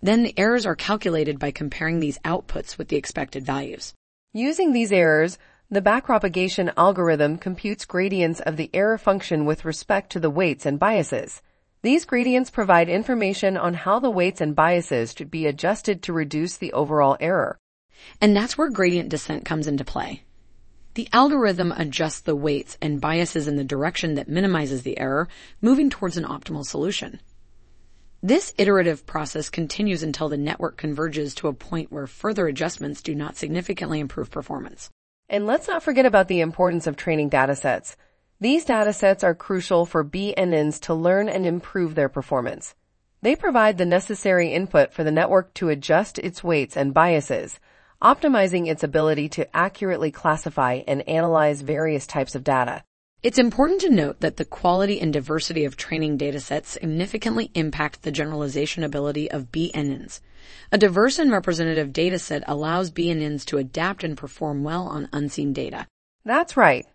Then 0.00 0.22
the 0.22 0.38
errors 0.38 0.64
are 0.64 0.76
calculated 0.76 1.40
by 1.40 1.50
comparing 1.50 1.98
these 1.98 2.20
outputs 2.20 2.78
with 2.78 2.86
the 2.86 2.94
expected 2.94 3.44
values. 3.44 3.94
Using 4.32 4.72
these 4.72 4.92
errors, 4.92 5.38
the 5.68 5.82
backpropagation 5.82 6.72
algorithm 6.76 7.36
computes 7.36 7.84
gradients 7.84 8.38
of 8.38 8.56
the 8.56 8.70
error 8.72 8.96
function 8.96 9.44
with 9.44 9.64
respect 9.64 10.10
to 10.12 10.20
the 10.20 10.30
weights 10.30 10.64
and 10.64 10.78
biases. 10.78 11.42
These 11.82 12.04
gradients 12.04 12.50
provide 12.50 12.88
information 12.88 13.56
on 13.56 13.74
how 13.74 13.98
the 13.98 14.08
weights 14.08 14.40
and 14.40 14.54
biases 14.54 15.14
should 15.18 15.32
be 15.32 15.46
adjusted 15.46 16.04
to 16.04 16.12
reduce 16.12 16.58
the 16.58 16.72
overall 16.72 17.16
error. 17.18 17.58
And 18.20 18.36
that's 18.36 18.56
where 18.56 18.70
gradient 18.70 19.08
descent 19.08 19.44
comes 19.44 19.66
into 19.66 19.84
play. 19.84 20.22
The 20.94 21.08
algorithm 21.12 21.70
adjusts 21.72 22.20
the 22.20 22.34
weights 22.34 22.76
and 22.82 23.00
biases 23.00 23.46
in 23.46 23.56
the 23.56 23.64
direction 23.64 24.14
that 24.14 24.28
minimizes 24.28 24.82
the 24.82 24.98
error, 24.98 25.28
moving 25.60 25.88
towards 25.88 26.16
an 26.16 26.24
optimal 26.24 26.66
solution. 26.66 27.20
This 28.22 28.52
iterative 28.58 29.06
process 29.06 29.48
continues 29.48 30.02
until 30.02 30.28
the 30.28 30.36
network 30.36 30.76
converges 30.76 31.34
to 31.36 31.48
a 31.48 31.54
point 31.54 31.92
where 31.92 32.06
further 32.06 32.48
adjustments 32.48 33.02
do 33.02 33.14
not 33.14 33.36
significantly 33.36 34.00
improve 34.00 34.30
performance. 34.30 34.90
And 35.28 35.46
let's 35.46 35.68
not 35.68 35.82
forget 35.82 36.06
about 36.06 36.28
the 36.28 36.40
importance 36.40 36.86
of 36.86 36.96
training 36.96 37.30
datasets. 37.30 37.94
These 38.40 38.66
datasets 38.66 39.22
are 39.22 39.34
crucial 39.34 39.86
for 39.86 40.04
BNNs 40.04 40.80
to 40.80 40.94
learn 40.94 41.28
and 41.28 41.46
improve 41.46 41.94
their 41.94 42.08
performance. 42.08 42.74
They 43.22 43.36
provide 43.36 43.78
the 43.78 43.86
necessary 43.86 44.52
input 44.52 44.92
for 44.92 45.04
the 45.04 45.12
network 45.12 45.54
to 45.54 45.68
adjust 45.68 46.18
its 46.18 46.42
weights 46.42 46.76
and 46.76 46.92
biases, 46.92 47.60
optimizing 48.02 48.66
its 48.66 48.82
ability 48.82 49.28
to 49.28 49.56
accurately 49.56 50.10
classify 50.10 50.82
and 50.86 51.06
analyze 51.08 51.60
various 51.60 52.06
types 52.06 52.34
of 52.34 52.44
data. 52.44 52.82
It's 53.22 53.38
important 53.38 53.82
to 53.82 53.90
note 53.90 54.20
that 54.20 54.38
the 54.38 54.46
quality 54.46 54.98
and 54.98 55.12
diversity 55.12 55.66
of 55.66 55.76
training 55.76 56.16
datasets 56.16 56.66
significantly 56.66 57.50
impact 57.54 58.00
the 58.00 58.10
generalization 58.10 58.82
ability 58.82 59.30
of 59.30 59.52
BNNs. 59.52 60.20
A 60.72 60.78
diverse 60.78 61.18
and 61.18 61.30
representative 61.30 61.88
dataset 61.88 62.42
allows 62.46 62.90
BNNs 62.90 63.44
to 63.46 63.58
adapt 63.58 64.04
and 64.04 64.16
perform 64.16 64.64
well 64.64 64.86
on 64.86 65.10
unseen 65.12 65.52
data. 65.52 65.86
That's 66.24 66.56
right. 66.56 66.86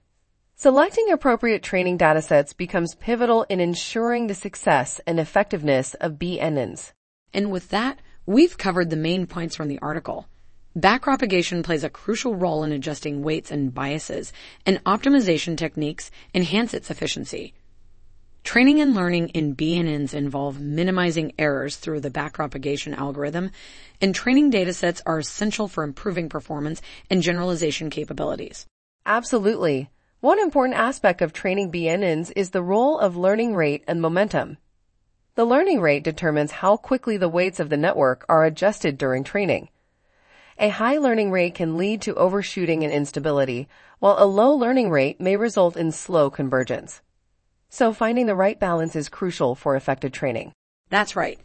Selecting 0.55 1.11
appropriate 1.11 1.61
training 1.61 1.99
datasets 1.99 2.57
becomes 2.57 2.95
pivotal 2.95 3.43
in 3.43 3.59
ensuring 3.59 4.25
the 4.25 4.33
success 4.33 4.99
and 5.05 5.19
effectiveness 5.19 5.93
of 5.95 6.13
BNNs. 6.13 6.93
And 7.33 7.51
with 7.51 7.69
that, 7.69 7.99
we've 8.25 8.57
covered 8.57 8.89
the 8.89 8.95
main 8.95 9.27
points 9.27 9.55
from 9.55 9.67
the 9.67 9.79
article. 9.79 10.27
Backpropagation 10.77 11.63
plays 11.63 11.85
a 11.85 11.89
crucial 11.89 12.35
role 12.35 12.65
in 12.65 12.73
adjusting 12.73 13.23
weights 13.23 13.49
and 13.49 13.73
biases, 13.73 14.33
and 14.65 14.83
optimization 14.83 15.55
techniques 15.55 16.11
enhance 16.33 16.73
its 16.73 16.91
efficiency. 16.91 17.53
Training 18.43 18.81
and 18.81 18.93
learning 18.93 19.29
in 19.29 19.55
BNNs 19.55 20.13
involve 20.13 20.59
minimizing 20.59 21.31
errors 21.39 21.77
through 21.77 22.01
the 22.01 22.11
backpropagation 22.11 22.93
algorithm, 22.93 23.51
and 24.01 24.13
training 24.13 24.51
datasets 24.51 25.01
are 25.05 25.17
essential 25.17 25.69
for 25.69 25.81
improving 25.81 26.27
performance 26.27 26.81
and 27.09 27.21
generalization 27.21 27.89
capabilities. 27.89 28.65
Absolutely. 29.05 29.89
One 30.19 30.39
important 30.39 30.77
aspect 30.77 31.21
of 31.21 31.31
training 31.31 31.71
BNNs 31.71 32.33
is 32.35 32.49
the 32.49 32.61
role 32.61 32.99
of 32.99 33.15
learning 33.15 33.55
rate 33.55 33.85
and 33.87 34.01
momentum. 34.01 34.57
The 35.35 35.45
learning 35.45 35.79
rate 35.79 36.03
determines 36.03 36.51
how 36.51 36.75
quickly 36.75 37.15
the 37.15 37.29
weights 37.29 37.61
of 37.61 37.69
the 37.69 37.77
network 37.77 38.25
are 38.27 38.43
adjusted 38.43 38.97
during 38.97 39.23
training. 39.23 39.69
A 40.57 40.69
high 40.69 40.97
learning 40.97 41.31
rate 41.31 41.55
can 41.55 41.75
lead 41.75 42.01
to 42.03 42.15
overshooting 42.15 42.85
and 42.85 42.93
instability, 42.93 43.67
while 43.99 44.15
a 44.17 44.25
low 44.25 44.53
learning 44.53 44.89
rate 44.89 45.19
may 45.19 45.35
result 45.35 45.75
in 45.75 45.91
slow 45.91 46.29
convergence. 46.29 47.01
So 47.67 47.91
finding 47.91 48.25
the 48.25 48.35
right 48.35 48.57
balance 48.57 48.95
is 48.95 49.09
crucial 49.09 49.55
for 49.55 49.75
effective 49.75 50.13
training. 50.13 50.53
That's 50.89 51.13
right. 51.13 51.41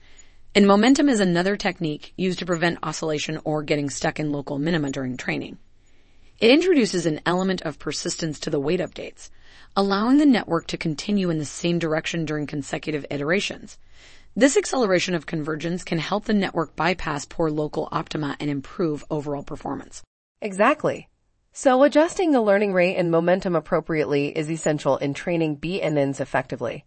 And 0.55 0.65
momentum 0.65 1.09
is 1.09 1.19
another 1.19 1.57
technique 1.57 2.13
used 2.17 2.39
to 2.39 2.47
prevent 2.47 2.79
oscillation 2.85 3.41
or 3.43 3.65
getting 3.65 3.91
stuck 3.91 4.21
in 4.21 4.31
local 4.31 4.61
minima 4.61 4.93
during 4.93 5.17
training. 5.17 5.59
It 6.39 6.53
introduces 6.53 7.05
an 7.05 7.21
element 7.27 7.63
of 7.63 7.81
persistence 7.81 8.39
to 8.41 8.51
the 8.51 8.61
weight 8.61 8.79
updates, 8.79 9.29
allowing 9.75 10.19
the 10.19 10.25
network 10.25 10.69
to 10.69 10.77
continue 10.77 11.31
in 11.31 11.39
the 11.39 11.45
same 11.45 11.81
direction 11.81 12.25
during 12.25 12.47
consecutive 12.47 13.05
iterations. 13.11 13.77
This 14.37 14.57
acceleration 14.57 15.15
of 15.15 15.27
convergence 15.27 15.83
can 15.83 15.99
help 15.99 16.25
the 16.25 16.33
network 16.33 16.77
bypass 16.77 17.25
poor 17.25 17.51
local 17.51 17.89
optima 17.91 18.37
and 18.39 18.49
improve 18.49 19.05
overall 19.11 19.43
performance. 19.43 20.03
Exactly. 20.41 21.09
So 21.53 21.83
adjusting 21.83 22.31
the 22.31 22.41
learning 22.41 22.73
rate 22.73 22.95
and 22.95 23.11
momentum 23.11 23.57
appropriately 23.57 24.29
is 24.29 24.49
essential 24.49 24.97
in 24.99 25.15
training 25.15 25.57
BNNs 25.57 26.21
effectively. 26.21 26.85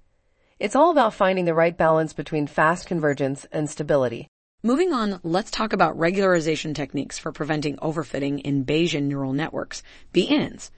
It's 0.58 0.76
all 0.76 0.90
about 0.90 1.16
finding 1.16 1.44
the 1.44 1.54
right 1.54 1.78
balance 1.78 2.14
between 2.14 2.48
fast 2.48 2.88
convergence 2.88 3.46
and 3.52 3.70
stability. 3.70 4.30
Moving 4.64 4.94
on, 4.94 5.20
let's 5.22 5.52
talk 5.52 5.74
about 5.74 5.98
regularization 5.98 6.74
techniques 6.74 7.20
for 7.20 7.34
preventing 7.34 7.76
overfitting 7.78 8.40
in 8.44 8.64
Bayesian 8.64 9.04
neural 9.04 9.34
networks, 9.34 9.84
BNNs. 10.14 10.70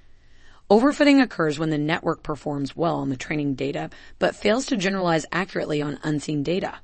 Overfitting 0.68 1.22
occurs 1.22 1.60
when 1.60 1.70
the 1.70 1.78
network 1.78 2.24
performs 2.24 2.76
well 2.76 2.96
on 2.96 3.10
the 3.10 3.16
training 3.16 3.54
data, 3.54 3.92
but 4.18 4.36
fails 4.36 4.66
to 4.66 4.76
generalize 4.76 5.24
accurately 5.32 5.80
on 5.80 6.00
unseen 6.02 6.42
data. 6.42 6.80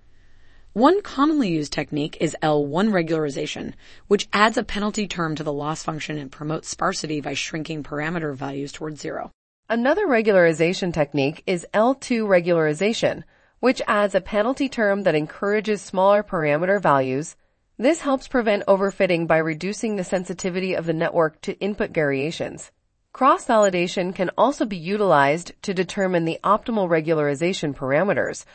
One 0.74 1.02
commonly 1.02 1.50
used 1.50 1.74
technique 1.74 2.16
is 2.22 2.38
L1 2.44 2.92
regularization, 2.92 3.74
which 4.08 4.28
adds 4.32 4.56
a 4.56 4.64
penalty 4.64 5.08
term 5.08 5.34
to 5.34 5.44
the 5.44 5.52
loss 5.52 5.82
function 5.82 6.20
and 6.20 6.32
promotes 6.32 6.70
sparsity 6.70 7.22
by 7.22 7.34
shrinking 7.34 7.82
parameter 7.82 8.36
values 8.36 8.72
towards 8.72 9.02
zero. 9.02 9.32
Another 9.68 10.06
regularization 10.06 10.94
technique 10.94 11.42
is 11.48 11.66
L2 11.74 12.28
regularization, 12.28 13.24
which 13.62 13.82
adds 13.88 14.14
a 14.14 14.22
penalty 14.22 14.70
term 14.70 15.02
that 15.04 15.16
encourages 15.16 15.82
smaller 15.82 16.22
parameter 16.22 16.80
values. 16.80 17.36
This 17.80 18.02
helps 18.02 18.28
prevent 18.28 18.68
overfitting 18.68 19.26
by 19.26 19.38
reducing 19.38 19.96
the 19.96 20.04
sensitivity 20.04 20.76
of 20.76 20.86
the 20.86 20.94
network 20.94 21.42
to 21.42 21.60
input 21.60 21.90
variations. 21.90 22.72
Cross-validation 23.14 24.16
can 24.16 24.32
also 24.38 24.66
be 24.66 24.78
utilized 24.78 25.52
to 25.64 25.74
determine 25.74 26.24
the 26.24 26.40
optimal 26.44 26.88
regularization 26.88 27.76
parameters, 27.76 28.46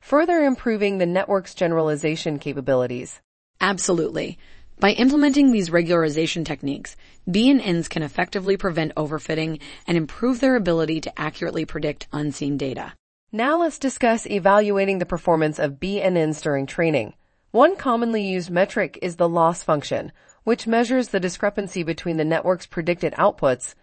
further 0.00 0.42
improving 0.42 0.98
the 0.98 1.06
network's 1.06 1.54
generalization 1.54 2.40
capabilities. 2.40 3.20
Absolutely. 3.60 4.38
By 4.80 4.90
implementing 4.90 5.52
these 5.52 5.70
regularization 5.70 6.44
techniques, 6.44 6.96
BNNs 7.28 7.88
can 7.88 8.02
effectively 8.02 8.56
prevent 8.56 8.94
overfitting 8.96 9.60
and 9.86 9.96
improve 9.96 10.40
their 10.40 10.56
ability 10.56 11.00
to 11.02 11.20
accurately 11.20 11.64
predict 11.64 12.08
unseen 12.12 12.56
data. 12.56 12.94
Now 13.30 13.60
let's 13.60 13.78
discuss 13.78 14.26
evaluating 14.26 14.98
the 14.98 15.06
performance 15.06 15.60
of 15.60 15.74
BNNs 15.78 16.42
during 16.42 16.66
training. 16.66 17.14
One 17.52 17.76
commonly 17.76 18.24
used 18.24 18.50
metric 18.50 18.98
is 19.00 19.16
the 19.16 19.28
loss 19.28 19.62
function, 19.62 20.10
which 20.42 20.66
measures 20.66 21.08
the 21.08 21.20
discrepancy 21.20 21.84
between 21.84 22.16
the 22.16 22.24
network's 22.24 22.66
predicted 22.66 23.12
outputs 23.12 23.76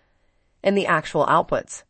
and 0.63 0.77
the 0.77 0.87
actual 0.87 1.25
outputs. 1.25 1.83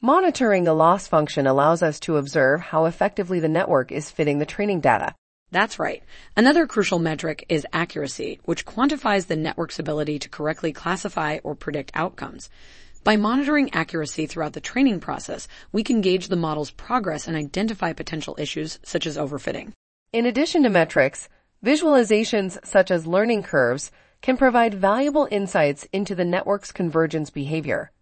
Monitoring 0.00 0.64
the 0.64 0.74
loss 0.74 1.08
function 1.08 1.46
allows 1.46 1.82
us 1.82 1.98
to 2.00 2.16
observe 2.16 2.60
how 2.60 2.84
effectively 2.84 3.40
the 3.40 3.48
network 3.48 3.90
is 3.90 4.10
fitting 4.10 4.38
the 4.38 4.46
training 4.46 4.80
data. 4.80 5.14
That's 5.50 5.78
right. 5.78 6.02
Another 6.36 6.66
crucial 6.66 6.98
metric 6.98 7.46
is 7.48 7.66
accuracy, 7.72 8.38
which 8.44 8.66
quantifies 8.66 9.26
the 9.26 9.36
network's 9.36 9.78
ability 9.78 10.18
to 10.20 10.28
correctly 10.28 10.72
classify 10.72 11.38
or 11.42 11.54
predict 11.54 11.90
outcomes. 11.94 12.50
By 13.02 13.16
monitoring 13.16 13.72
accuracy 13.72 14.26
throughout 14.26 14.52
the 14.52 14.60
training 14.60 15.00
process, 15.00 15.48
we 15.72 15.82
can 15.82 16.02
gauge 16.02 16.28
the 16.28 16.36
model's 16.36 16.70
progress 16.70 17.26
and 17.26 17.36
identify 17.36 17.92
potential 17.92 18.36
issues 18.38 18.78
such 18.82 19.06
as 19.06 19.16
overfitting. 19.16 19.72
In 20.12 20.26
addition 20.26 20.62
to 20.64 20.68
metrics, 20.68 21.28
visualizations 21.64 22.64
such 22.66 22.90
as 22.90 23.06
learning 23.06 23.42
curves 23.42 23.90
can 24.20 24.36
provide 24.36 24.74
valuable 24.74 25.28
insights 25.30 25.86
into 25.92 26.14
the 26.14 26.24
network's 26.24 26.72
convergence 26.72 27.30
behavior. 27.30 27.92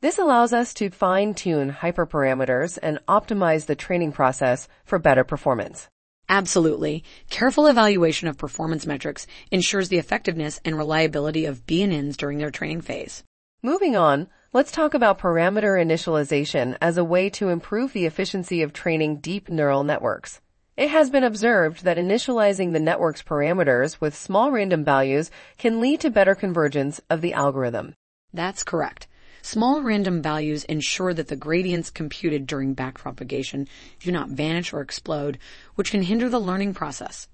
This 0.00 0.18
allows 0.18 0.52
us 0.52 0.74
to 0.74 0.90
fine-tune 0.90 1.72
hyperparameters 1.80 2.78
and 2.82 2.98
optimize 3.08 3.66
the 3.66 3.74
training 3.74 4.12
process 4.12 4.68
for 4.84 4.98
better 4.98 5.24
performance. 5.24 5.88
Absolutely. 6.28 7.04
Careful 7.30 7.66
evaluation 7.66 8.28
of 8.28 8.38
performance 8.38 8.86
metrics 8.86 9.26
ensures 9.50 9.88
the 9.88 9.98
effectiveness 9.98 10.60
and 10.64 10.76
reliability 10.76 11.44
of 11.44 11.66
BNNs 11.66 12.16
during 12.16 12.38
their 12.38 12.50
training 12.50 12.80
phase. 12.80 13.22
Moving 13.62 13.96
on, 13.96 14.28
let's 14.52 14.70
talk 14.70 14.94
about 14.94 15.18
parameter 15.18 15.82
initialization 15.82 16.76
as 16.80 16.98
a 16.98 17.04
way 17.04 17.30
to 17.30 17.48
improve 17.48 17.92
the 17.92 18.06
efficiency 18.06 18.62
of 18.62 18.72
training 18.72 19.20
deep 19.20 19.48
neural 19.48 19.84
networks. 19.84 20.40
It 20.76 20.90
has 20.90 21.08
been 21.08 21.22
observed 21.22 21.84
that 21.84 21.98
initializing 21.98 22.72
the 22.72 22.80
network's 22.80 23.22
parameters 23.22 24.00
with 24.00 24.12
small 24.12 24.50
random 24.50 24.82
values 24.82 25.30
can 25.56 25.80
lead 25.80 26.00
to 26.00 26.10
better 26.10 26.34
convergence 26.34 27.00
of 27.08 27.20
the 27.20 27.32
algorithm. 27.32 27.94
That's 28.32 28.64
correct. 28.64 29.06
Small 29.40 29.82
random 29.82 30.20
values 30.20 30.64
ensure 30.64 31.14
that 31.14 31.28
the 31.28 31.36
gradients 31.36 31.90
computed 31.90 32.48
during 32.48 32.74
backpropagation 32.74 33.68
do 34.00 34.10
not 34.10 34.30
vanish 34.30 34.72
or 34.72 34.80
explode, 34.80 35.38
which 35.76 35.92
can 35.92 36.02
hinder 36.02 36.28
the 36.28 36.40
learning 36.40 36.74
process. 36.74 37.28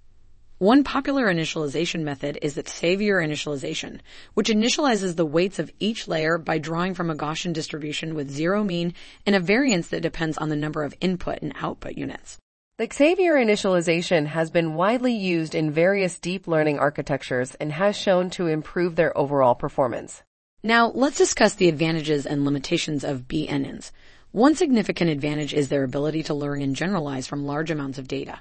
One 0.59 0.85
popular 0.85 1.25
initialization 1.25 2.03
method 2.03 2.39
is 2.43 2.57
the 2.57 2.65
Xavier 2.69 3.23
initialization, 3.23 4.01
which 4.35 4.51
initializes 4.51 5.17
the 5.17 5.25
weights 5.25 5.59
of 5.59 5.73
each 5.79 6.07
layer 6.07 6.37
by 6.37 6.59
drawing 6.59 6.93
from 6.93 7.09
a 7.09 7.17
Gaussian 7.17 7.55
distribution 7.55 8.15
with 8.15 8.31
zero 8.31 8.63
mean 8.63 8.93
and 9.25 9.35
a 9.35 9.41
variance 9.41 9.89
that 9.89 10.03
depends 10.03 10.37
on 10.37 10.51
the 10.51 10.57
number 10.57 10.83
of 10.83 10.95
input 11.01 11.41
and 11.41 11.55
output 11.59 11.97
units. 11.97 12.37
The 12.81 12.89
Xavier 12.91 13.35
initialization 13.35 14.25
has 14.29 14.51
been 14.51 14.75
widely 14.75 15.13
used 15.13 15.55
in 15.55 15.71
various 15.71 16.19
deep 16.19 16.49
learning 16.49 16.79
architectures 16.79 17.55
and 17.57 17.73
has 17.73 17.95
shown 17.95 18.31
to 18.31 18.47
improve 18.47 18.97
their 18.97 19.15
overall 19.19 19.55
performance. 19.55 20.23
Now, 20.63 20.91
let's 20.95 21.19
discuss 21.19 21.53
the 21.53 21.69
advantages 21.69 22.25
and 22.25 22.43
limitations 22.43 23.05
of 23.05 23.29
BNNs. 23.29 23.91
One 24.33 24.55
significant 24.55 25.11
advantage 25.11 25.53
is 25.53 25.69
their 25.69 25.85
ability 25.85 26.23
to 26.23 26.33
learn 26.33 26.63
and 26.63 26.75
generalize 26.75 27.27
from 27.27 27.45
large 27.45 27.71
amounts 27.71 27.99
of 27.99 28.09
data. 28.09 28.41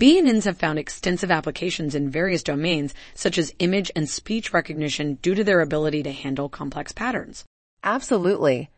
BNNs 0.00 0.44
have 0.44 0.56
found 0.56 0.78
extensive 0.78 1.30
applications 1.30 1.94
in 1.94 2.08
various 2.08 2.42
domains, 2.42 2.94
such 3.14 3.36
as 3.36 3.52
image 3.58 3.90
and 3.94 4.08
speech 4.08 4.54
recognition 4.54 5.16
due 5.16 5.34
to 5.34 5.44
their 5.44 5.60
ability 5.60 6.02
to 6.04 6.10
handle 6.10 6.48
complex 6.48 6.92
patterns. 6.92 7.44
Absolutely. 7.84 8.70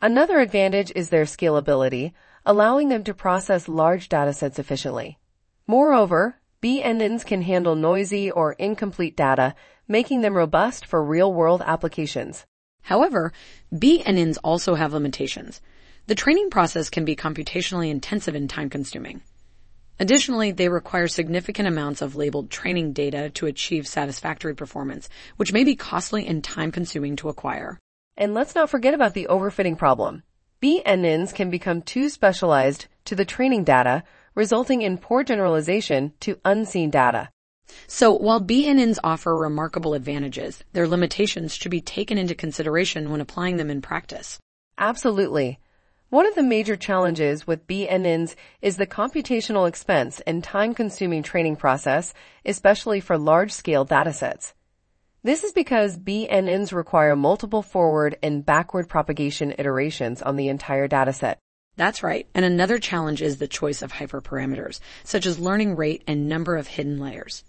Another 0.00 0.38
advantage 0.40 0.90
is 0.96 1.10
their 1.10 1.26
scalability, 1.26 2.12
allowing 2.44 2.88
them 2.88 3.04
to 3.04 3.14
process 3.14 3.68
large 3.68 4.08
datasets 4.08 4.58
efficiently. 4.58 5.18
Moreover, 5.66 6.40
BNNs 6.62 7.24
can 7.24 7.42
handle 7.42 7.74
noisy 7.74 8.30
or 8.30 8.52
incomplete 8.52 9.16
data 9.16 9.54
making 9.88 10.22
them 10.22 10.36
robust 10.36 10.86
for 10.86 11.04
real-world 11.04 11.62
applications. 11.64 12.46
However, 12.82 13.32
BNNs 13.72 14.38
also 14.42 14.74
have 14.74 14.92
limitations. 14.92 15.60
The 16.06 16.14
training 16.14 16.50
process 16.50 16.90
can 16.90 17.04
be 17.04 17.14
computationally 17.14 17.90
intensive 17.90 18.34
and 18.34 18.48
time-consuming. 18.48 19.22
Additionally, 20.00 20.50
they 20.50 20.68
require 20.68 21.06
significant 21.06 21.68
amounts 21.68 22.02
of 22.02 22.16
labeled 22.16 22.50
training 22.50 22.92
data 22.92 23.30
to 23.30 23.46
achieve 23.46 23.86
satisfactory 23.86 24.54
performance, 24.54 25.08
which 25.36 25.52
may 25.52 25.62
be 25.62 25.76
costly 25.76 26.26
and 26.26 26.42
time-consuming 26.42 27.16
to 27.16 27.28
acquire. 27.28 27.78
And 28.16 28.34
let's 28.34 28.54
not 28.54 28.70
forget 28.70 28.94
about 28.94 29.14
the 29.14 29.28
overfitting 29.30 29.78
problem. 29.78 30.22
BNNs 30.62 31.34
can 31.34 31.50
become 31.50 31.82
too 31.82 32.08
specialized 32.08 32.86
to 33.06 33.16
the 33.16 33.24
training 33.24 33.64
data, 33.64 34.04
resulting 34.36 34.82
in 34.82 34.96
poor 34.96 35.24
generalization 35.24 36.12
to 36.20 36.38
unseen 36.44 36.88
data. 36.88 37.30
So 37.88 38.12
while 38.12 38.40
BNNs 38.40 38.98
offer 39.02 39.36
remarkable 39.36 39.94
advantages, 39.94 40.62
their 40.72 40.86
limitations 40.86 41.52
should 41.52 41.72
be 41.72 41.80
taken 41.80 42.16
into 42.16 42.36
consideration 42.36 43.10
when 43.10 43.20
applying 43.20 43.56
them 43.56 43.70
in 43.70 43.82
practice. 43.82 44.38
Absolutely. 44.78 45.58
One 46.10 46.26
of 46.26 46.36
the 46.36 46.44
major 46.44 46.76
challenges 46.76 47.44
with 47.44 47.66
BNNs 47.66 48.36
is 48.60 48.76
the 48.76 48.86
computational 48.86 49.68
expense 49.68 50.20
and 50.28 50.44
time-consuming 50.44 51.24
training 51.24 51.56
process, 51.56 52.14
especially 52.44 53.00
for 53.00 53.18
large-scale 53.18 53.84
datasets. 53.86 54.52
This 55.24 55.44
is 55.44 55.52
because 55.52 55.98
BNNs 55.98 56.72
require 56.72 57.14
multiple 57.14 57.62
forward 57.62 58.18
and 58.24 58.44
backward 58.44 58.88
propagation 58.88 59.54
iterations 59.56 60.20
on 60.20 60.34
the 60.34 60.48
entire 60.48 60.88
dataset. 60.88 61.36
That's 61.76 62.02
right. 62.02 62.26
And 62.34 62.44
another 62.44 62.78
challenge 62.78 63.22
is 63.22 63.38
the 63.38 63.46
choice 63.46 63.82
of 63.82 63.92
hyperparameters, 63.92 64.80
such 65.04 65.24
as 65.24 65.38
learning 65.38 65.76
rate 65.76 66.02
and 66.08 66.28
number 66.28 66.56
of 66.56 66.66
hidden 66.66 66.98
layers. 66.98 67.44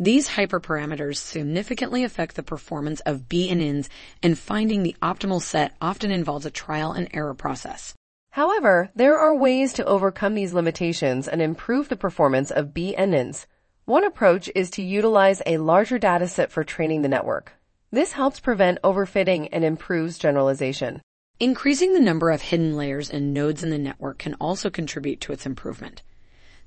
These 0.00 0.28
hyperparameters 0.28 1.18
significantly 1.18 2.02
affect 2.02 2.34
the 2.34 2.42
performance 2.42 3.00
of 3.00 3.28
BNNs 3.28 3.88
and 4.22 4.38
finding 4.38 4.82
the 4.82 4.96
optimal 5.02 5.42
set 5.42 5.74
often 5.82 6.10
involves 6.10 6.46
a 6.46 6.50
trial 6.50 6.92
and 6.92 7.08
error 7.12 7.34
process. 7.34 7.94
However, 8.30 8.90
there 8.94 9.18
are 9.18 9.34
ways 9.34 9.74
to 9.74 9.84
overcome 9.84 10.34
these 10.34 10.54
limitations 10.54 11.28
and 11.28 11.42
improve 11.42 11.90
the 11.90 11.96
performance 11.96 12.50
of 12.50 12.74
BNNs. 12.74 13.44
One 13.86 14.02
approach 14.02 14.50
is 14.52 14.70
to 14.70 14.82
utilize 14.82 15.40
a 15.46 15.58
larger 15.58 15.96
dataset 15.96 16.50
for 16.50 16.64
training 16.64 17.02
the 17.02 17.08
network. 17.08 17.52
This 17.92 18.10
helps 18.10 18.40
prevent 18.40 18.82
overfitting 18.82 19.48
and 19.52 19.62
improves 19.62 20.18
generalization. 20.18 21.00
Increasing 21.38 21.94
the 21.94 22.00
number 22.00 22.32
of 22.32 22.42
hidden 22.42 22.76
layers 22.76 23.10
and 23.10 23.32
nodes 23.32 23.62
in 23.62 23.70
the 23.70 23.78
network 23.78 24.18
can 24.18 24.34
also 24.40 24.70
contribute 24.70 25.20
to 25.20 25.32
its 25.32 25.46
improvement. 25.46 26.02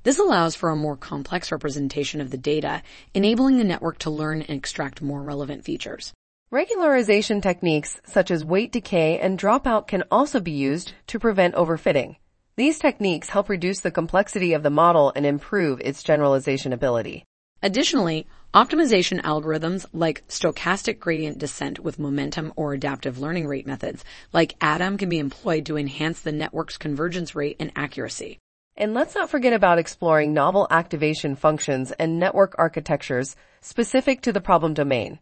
This 0.03 0.17
allows 0.17 0.55
for 0.55 0.69
a 0.69 0.77
more 0.77 0.95
complex 0.95 1.51
representation 1.51 2.21
of 2.21 2.31
the 2.31 2.37
data, 2.37 2.83
enabling 3.13 3.57
the 3.57 3.65
network 3.65 3.99
to 3.99 4.09
learn 4.09 4.41
and 4.43 4.57
extract 4.57 5.01
more 5.01 5.21
relevant 5.21 5.65
features. 5.65 6.13
Regularization 6.53 7.41
techniques 7.41 7.99
such 8.05 8.31
as 8.31 8.45
weight 8.45 8.71
decay 8.71 9.19
and 9.19 9.37
dropout 9.37 9.87
can 9.87 10.05
also 10.09 10.39
be 10.39 10.51
used 10.51 10.93
to 11.07 11.19
prevent 11.19 11.55
overfitting. 11.55 12.15
These 12.59 12.79
techniques 12.79 13.29
help 13.29 13.47
reduce 13.47 13.79
the 13.79 13.89
complexity 13.89 14.51
of 14.51 14.63
the 14.63 14.69
model 14.69 15.13
and 15.15 15.25
improve 15.25 15.79
its 15.79 16.03
generalization 16.03 16.73
ability. 16.73 17.23
Additionally, 17.63 18.27
optimization 18.53 19.21
algorithms 19.21 19.85
like 19.93 20.27
stochastic 20.27 20.99
gradient 20.99 21.37
descent 21.37 21.79
with 21.79 21.99
momentum 21.99 22.51
or 22.57 22.73
adaptive 22.73 23.17
learning 23.17 23.47
rate 23.47 23.65
methods 23.65 24.03
like 24.33 24.59
ADAM 24.59 24.99
can 24.99 25.07
be 25.07 25.19
employed 25.19 25.67
to 25.67 25.77
enhance 25.77 26.19
the 26.19 26.33
network's 26.33 26.77
convergence 26.77 27.33
rate 27.33 27.55
and 27.61 27.71
accuracy. 27.77 28.39
And 28.75 28.93
let's 28.93 29.15
not 29.15 29.29
forget 29.29 29.53
about 29.53 29.79
exploring 29.79 30.33
novel 30.33 30.67
activation 30.69 31.37
functions 31.37 31.93
and 31.93 32.19
network 32.19 32.55
architectures 32.57 33.37
specific 33.61 34.19
to 34.23 34.33
the 34.33 34.41
problem 34.41 34.73
domain. 34.73 35.19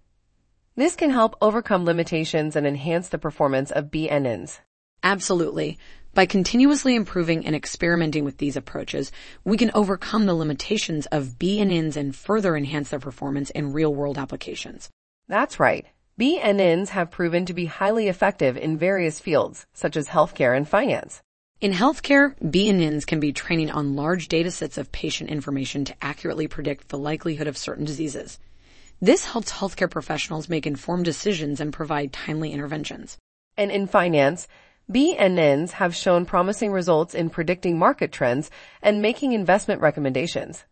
This 0.75 0.95
can 0.95 1.11
help 1.11 1.35
overcome 1.39 1.85
limitations 1.85 2.55
and 2.55 2.65
enhance 2.65 3.09
the 3.09 3.19
performance 3.19 3.69
of 3.69 3.91
BNNs. 3.91 4.57
Absolutely. 5.03 5.77
By 6.17 6.25
continuously 6.25 6.95
improving 6.95 7.45
and 7.45 7.55
experimenting 7.55 8.25
with 8.25 8.39
these 8.39 8.57
approaches, 8.57 9.11
we 9.43 9.55
can 9.55 9.69
overcome 9.75 10.25
the 10.25 10.33
limitations 10.33 11.05
of 11.11 11.37
BNNs 11.37 11.95
and 11.95 12.15
further 12.15 12.57
enhance 12.57 12.89
their 12.89 12.99
performance 12.99 13.51
in 13.51 13.71
real-world 13.71 14.17
applications. 14.17 14.89
That's 15.27 15.59
right. 15.59 15.85
BNNs 16.19 16.89
have 16.89 17.11
proven 17.11 17.45
to 17.45 17.53
be 17.53 17.67
highly 17.67 18.07
effective 18.07 18.57
in 18.57 18.79
various 18.79 19.19
fields, 19.19 19.67
such 19.73 19.95
as 19.95 20.07
healthcare 20.07 20.57
and 20.57 20.67
finance. 20.67 21.21
In 21.61 21.71
healthcare, 21.71 22.35
BNNs 22.41 23.05
can 23.05 23.19
be 23.19 23.31
training 23.31 23.69
on 23.69 23.95
large 23.95 24.27
data 24.27 24.49
sets 24.49 24.79
of 24.79 24.91
patient 24.91 25.29
information 25.29 25.85
to 25.85 25.95
accurately 26.01 26.47
predict 26.47 26.89
the 26.89 26.97
likelihood 26.97 27.45
of 27.45 27.55
certain 27.55 27.85
diseases. 27.85 28.39
This 28.99 29.23
helps 29.23 29.51
healthcare 29.51 29.87
professionals 29.87 30.49
make 30.49 30.65
informed 30.65 31.05
decisions 31.05 31.61
and 31.61 31.71
provide 31.71 32.11
timely 32.11 32.53
interventions. 32.53 33.19
And 33.55 33.69
in 33.69 33.85
finance, 33.85 34.47
BNNs 34.89 35.71
have 35.71 35.93
shown 35.93 36.25
promising 36.25 36.71
results 36.71 37.13
in 37.13 37.29
predicting 37.29 37.77
market 37.77 38.09
trends 38.09 38.49
and 38.81 39.01
making 39.01 39.33
investment 39.33 39.81
recommendations. 39.81 40.63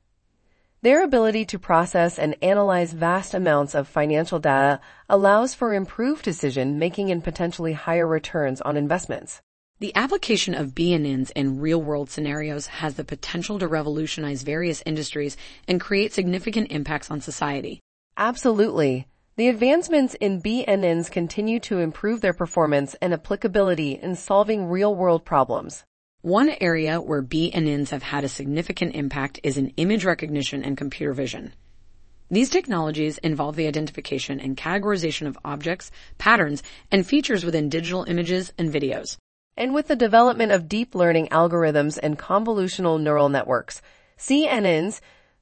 Their 0.82 1.04
ability 1.04 1.44
to 1.46 1.60
process 1.60 2.18
and 2.18 2.38
analyze 2.42 2.94
vast 2.94 3.34
amounts 3.34 3.76
of 3.76 3.90
financial 3.90 4.40
data 4.40 4.80
allows 5.10 5.54
for 5.54 5.74
improved 5.74 6.24
decision 6.24 6.80
making 6.80 7.12
and 7.12 7.22
potentially 7.22 7.74
higher 7.74 8.08
returns 8.08 8.62
on 8.62 8.78
investments. 8.78 9.42
The 9.80 9.94
application 9.96 10.56
of 10.56 10.76
BNNs 10.76 11.32
in 11.36 11.60
real-world 11.60 12.10
scenarios 12.10 12.68
has 12.68 12.96
the 12.96 13.04
potential 13.04 13.60
to 13.60 13.68
revolutionize 13.68 14.44
various 14.44 14.82
industries 14.86 15.36
and 15.68 15.82
create 15.82 16.14
significant 16.14 16.72
impacts 16.72 17.12
on 17.12 17.20
society. 17.20 17.82
Absolutely. 18.16 19.08
The 19.38 19.50
advancements 19.50 20.14
in 20.14 20.42
BNNs 20.42 21.12
continue 21.12 21.60
to 21.60 21.80
improve 21.80 22.22
their 22.22 22.32
performance 22.32 22.96
and 23.02 23.12
applicability 23.14 24.00
in 24.02 24.16
solving 24.16 24.68
real-world 24.68 25.26
problems. 25.26 25.84
One 26.22 26.56
area 26.62 27.02
where 27.02 27.22
BNNs 27.22 27.90
have 27.90 28.02
had 28.02 28.24
a 28.24 28.30
significant 28.30 28.96
impact 28.96 29.42
is 29.44 29.58
in 29.58 29.74
image 29.76 30.06
recognition 30.06 30.64
and 30.64 30.78
computer 30.78 31.12
vision. 31.12 31.52
These 32.32 32.50
technologies 32.50 33.18
involve 33.18 33.58
the 33.58 33.68
identification 33.68 34.40
and 34.40 34.56
categorization 34.56 35.28
of 35.28 35.38
objects, 35.44 35.92
patterns, 36.18 36.64
and 36.90 37.06
features 37.06 37.44
within 37.44 37.68
digital 37.68 38.06
images 38.06 38.54
and 38.58 38.72
videos. 38.72 39.18
And 39.58 39.74
with 39.74 39.90
the 39.90 39.98
development 39.98 40.54
of 40.54 40.70
deep 40.70 40.96
learning 40.96 41.28
algorithms 41.28 42.00
and 42.02 42.18
convolutional 42.18 43.02
neural 43.02 43.28
networks, 43.28 43.82
CNNs, 44.18 45.02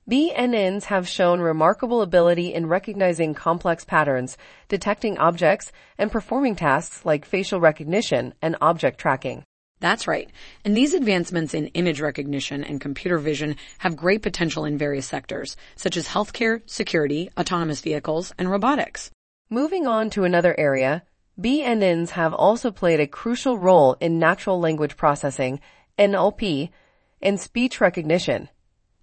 BNNs 0.09 0.83
have 0.85 1.07
shown 1.07 1.39
remarkable 1.39 2.01
ability 2.01 2.53
in 2.53 2.67
recognizing 2.67 3.33
complex 3.33 3.85
patterns, 3.85 4.37
detecting 4.67 5.17
objects, 5.17 5.71
and 5.97 6.11
performing 6.11 6.57
tasks 6.57 7.05
like 7.05 7.23
facial 7.23 7.61
recognition 7.61 8.33
and 8.41 8.57
object 8.59 8.99
tracking. 8.99 9.45
That's 9.79 10.05
right. 10.05 10.29
And 10.65 10.75
these 10.75 10.93
advancements 10.93 11.53
in 11.53 11.67
image 11.67 12.01
recognition 12.01 12.65
and 12.65 12.81
computer 12.81 13.17
vision 13.17 13.55
have 13.77 13.95
great 13.95 14.21
potential 14.21 14.65
in 14.65 14.77
various 14.77 15.05
sectors, 15.05 15.55
such 15.77 15.95
as 15.95 16.09
healthcare, 16.09 16.61
security, 16.65 17.29
autonomous 17.37 17.79
vehicles, 17.79 18.33
and 18.37 18.51
robotics. 18.51 19.09
Moving 19.49 19.87
on 19.87 20.09
to 20.11 20.25
another 20.25 20.53
area, 20.57 21.03
BNNs 21.39 22.11
have 22.11 22.33
also 22.33 22.71
played 22.71 22.99
a 22.99 23.07
crucial 23.07 23.57
role 23.57 23.95
in 24.01 24.19
natural 24.19 24.59
language 24.59 24.97
processing, 24.97 25.61
NLP, 25.97 26.71
and 27.21 27.39
speech 27.39 27.79
recognition. 27.79 28.49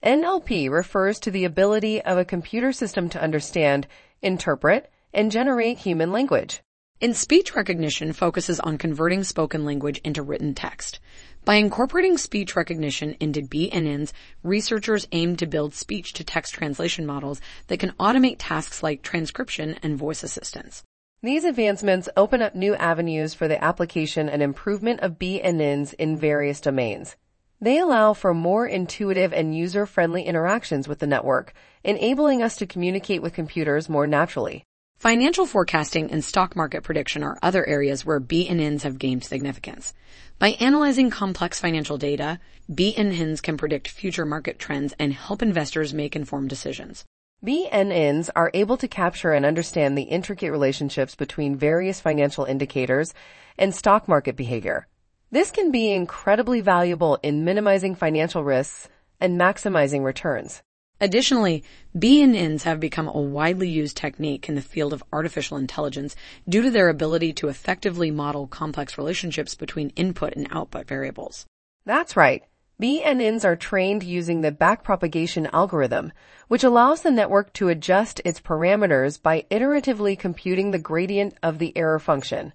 NLP 0.02 0.70
refers 0.70 1.20
to 1.20 1.30
the 1.30 1.44
ability 1.44 2.00
of 2.00 2.16
a 2.16 2.24
computer 2.24 2.72
system 2.72 3.10
to 3.10 3.22
understand, 3.22 3.86
interpret, 4.22 4.90
and 5.12 5.30
generate 5.30 5.76
human 5.76 6.10
language. 6.10 6.62
In 7.02 7.12
speech 7.12 7.54
recognition 7.54 8.14
focuses 8.14 8.60
on 8.60 8.78
converting 8.78 9.24
spoken 9.24 9.66
language 9.66 9.98
into 9.98 10.22
written 10.22 10.54
text. 10.54 11.00
By 11.44 11.56
incorporating 11.56 12.16
speech 12.16 12.56
recognition 12.56 13.14
into 13.20 13.42
BNNs, 13.42 14.12
researchers 14.42 15.06
aim 15.12 15.36
to 15.36 15.46
build 15.46 15.74
speech 15.74 16.14
to 16.14 16.24
text 16.24 16.54
translation 16.54 17.04
models 17.04 17.42
that 17.66 17.80
can 17.80 17.92
automate 18.00 18.36
tasks 18.38 18.82
like 18.82 19.02
transcription 19.02 19.76
and 19.82 19.98
voice 19.98 20.22
assistance. 20.22 20.82
These 21.22 21.44
advancements 21.44 22.08
open 22.16 22.40
up 22.40 22.54
new 22.54 22.74
avenues 22.74 23.34
for 23.34 23.48
the 23.48 23.62
application 23.62 24.30
and 24.30 24.42
improvement 24.42 25.00
of 25.00 25.18
BNNs 25.18 25.92
in 25.98 26.16
various 26.16 26.62
domains. 26.62 27.16
They 27.62 27.78
allow 27.78 28.14
for 28.14 28.32
more 28.32 28.66
intuitive 28.66 29.34
and 29.34 29.54
user-friendly 29.54 30.22
interactions 30.22 30.88
with 30.88 30.98
the 30.98 31.06
network, 31.06 31.52
enabling 31.84 32.42
us 32.42 32.56
to 32.56 32.66
communicate 32.66 33.20
with 33.20 33.34
computers 33.34 33.86
more 33.86 34.06
naturally. 34.06 34.64
Financial 34.96 35.44
forecasting 35.44 36.10
and 36.10 36.24
stock 36.24 36.56
market 36.56 36.82
prediction 36.82 37.22
are 37.22 37.38
other 37.42 37.66
areas 37.66 38.04
where 38.04 38.18
BNNs 38.18 38.80
have 38.82 38.98
gained 38.98 39.24
significance. 39.24 39.92
By 40.38 40.52
analyzing 40.52 41.10
complex 41.10 41.60
financial 41.60 41.98
data, 41.98 42.40
BNNs 42.72 43.42
can 43.42 43.58
predict 43.58 43.88
future 43.88 44.24
market 44.24 44.58
trends 44.58 44.94
and 44.98 45.12
help 45.12 45.42
investors 45.42 45.92
make 45.92 46.16
informed 46.16 46.48
decisions. 46.48 47.04
BNNs 47.44 48.30
are 48.34 48.50
able 48.54 48.78
to 48.78 48.88
capture 48.88 49.32
and 49.32 49.44
understand 49.44 49.98
the 49.98 50.04
intricate 50.04 50.50
relationships 50.50 51.14
between 51.14 51.56
various 51.56 52.00
financial 52.00 52.46
indicators 52.46 53.12
and 53.58 53.74
stock 53.74 54.08
market 54.08 54.34
behavior. 54.34 54.86
This 55.32 55.52
can 55.52 55.70
be 55.70 55.92
incredibly 55.92 56.60
valuable 56.60 57.16
in 57.22 57.44
minimizing 57.44 57.94
financial 57.94 58.42
risks 58.42 58.88
and 59.20 59.40
maximizing 59.40 60.02
returns. 60.02 60.60
Additionally, 61.00 61.62
BNNs 61.96 62.62
have 62.62 62.80
become 62.80 63.06
a 63.06 63.20
widely 63.20 63.68
used 63.68 63.96
technique 63.96 64.48
in 64.48 64.56
the 64.56 64.60
field 64.60 64.92
of 64.92 65.04
artificial 65.12 65.56
intelligence 65.56 66.16
due 66.48 66.62
to 66.62 66.70
their 66.70 66.88
ability 66.88 67.32
to 67.34 67.48
effectively 67.48 68.10
model 68.10 68.48
complex 68.48 68.98
relationships 68.98 69.54
between 69.54 69.90
input 69.90 70.34
and 70.34 70.48
output 70.50 70.88
variables. 70.88 71.46
That's 71.84 72.16
right. 72.16 72.42
BNNs 72.82 73.44
are 73.44 73.54
trained 73.54 74.02
using 74.02 74.40
the 74.40 74.50
backpropagation 74.50 75.48
algorithm, 75.52 76.12
which 76.48 76.64
allows 76.64 77.02
the 77.02 77.10
network 77.12 77.52
to 77.52 77.68
adjust 77.68 78.20
its 78.24 78.40
parameters 78.40 79.22
by 79.22 79.46
iteratively 79.48 80.18
computing 80.18 80.72
the 80.72 80.78
gradient 80.80 81.38
of 81.40 81.60
the 81.60 81.76
error 81.76 82.00
function. 82.00 82.52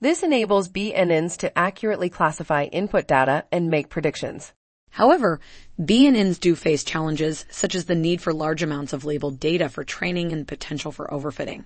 This 0.00 0.22
enables 0.22 0.68
BNNs 0.68 1.38
to 1.38 1.58
accurately 1.58 2.08
classify 2.08 2.64
input 2.64 3.08
data 3.08 3.46
and 3.50 3.68
make 3.68 3.88
predictions. 3.88 4.52
However, 4.90 5.40
BNNs 5.80 6.38
do 6.38 6.54
face 6.54 6.84
challenges 6.84 7.44
such 7.50 7.74
as 7.74 7.86
the 7.86 7.96
need 7.96 8.22
for 8.22 8.32
large 8.32 8.62
amounts 8.62 8.92
of 8.92 9.04
labeled 9.04 9.40
data 9.40 9.68
for 9.68 9.82
training 9.82 10.32
and 10.32 10.46
potential 10.46 10.92
for 10.92 11.08
overfitting. 11.08 11.64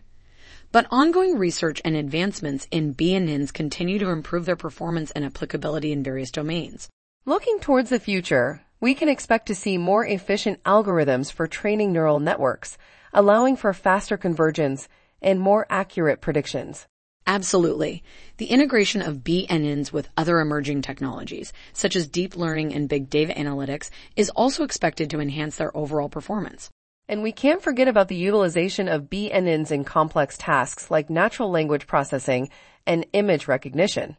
But 0.70 0.86
ongoing 0.90 1.36
research 1.36 1.82
and 1.84 1.94
advancements 1.94 2.66
in 2.70 2.94
BNNs 2.94 3.52
continue 3.52 3.98
to 3.98 4.08
improve 4.08 4.46
their 4.46 4.56
performance 4.56 5.10
and 5.10 5.26
applicability 5.26 5.92
in 5.92 6.02
various 6.02 6.30
domains. 6.30 6.88
Looking 7.26 7.58
towards 7.60 7.90
the 7.90 8.00
future, 8.00 8.62
we 8.80 8.94
can 8.94 9.10
expect 9.10 9.44
to 9.48 9.54
see 9.54 9.76
more 9.76 10.06
efficient 10.06 10.62
algorithms 10.64 11.30
for 11.30 11.46
training 11.46 11.92
neural 11.92 12.18
networks, 12.18 12.78
allowing 13.12 13.56
for 13.56 13.74
faster 13.74 14.16
convergence 14.16 14.88
and 15.20 15.38
more 15.38 15.66
accurate 15.68 16.22
predictions. 16.22 16.86
Absolutely. 17.26 18.02
The 18.38 18.46
integration 18.46 19.00
of 19.00 19.18
BNNs 19.18 19.92
with 19.92 20.08
other 20.16 20.40
emerging 20.40 20.82
technologies, 20.82 21.52
such 21.72 21.94
as 21.94 22.08
deep 22.08 22.36
learning 22.36 22.74
and 22.74 22.88
big 22.88 23.08
data 23.08 23.32
analytics, 23.34 23.90
is 24.16 24.30
also 24.30 24.64
expected 24.64 25.08
to 25.10 25.20
enhance 25.20 25.56
their 25.56 25.76
overall 25.76 26.08
performance. 26.08 26.68
And 27.08 27.22
we 27.22 27.32
can't 27.32 27.62
forget 27.62 27.88
about 27.88 28.08
the 28.08 28.16
utilization 28.16 28.88
of 28.88 29.10
BNNs 29.10 29.70
in 29.70 29.84
complex 29.84 30.36
tasks 30.36 30.90
like 30.90 31.10
natural 31.10 31.50
language 31.50 31.86
processing 31.86 32.48
and 32.86 33.06
image 33.12 33.46
recognition. 33.46 34.16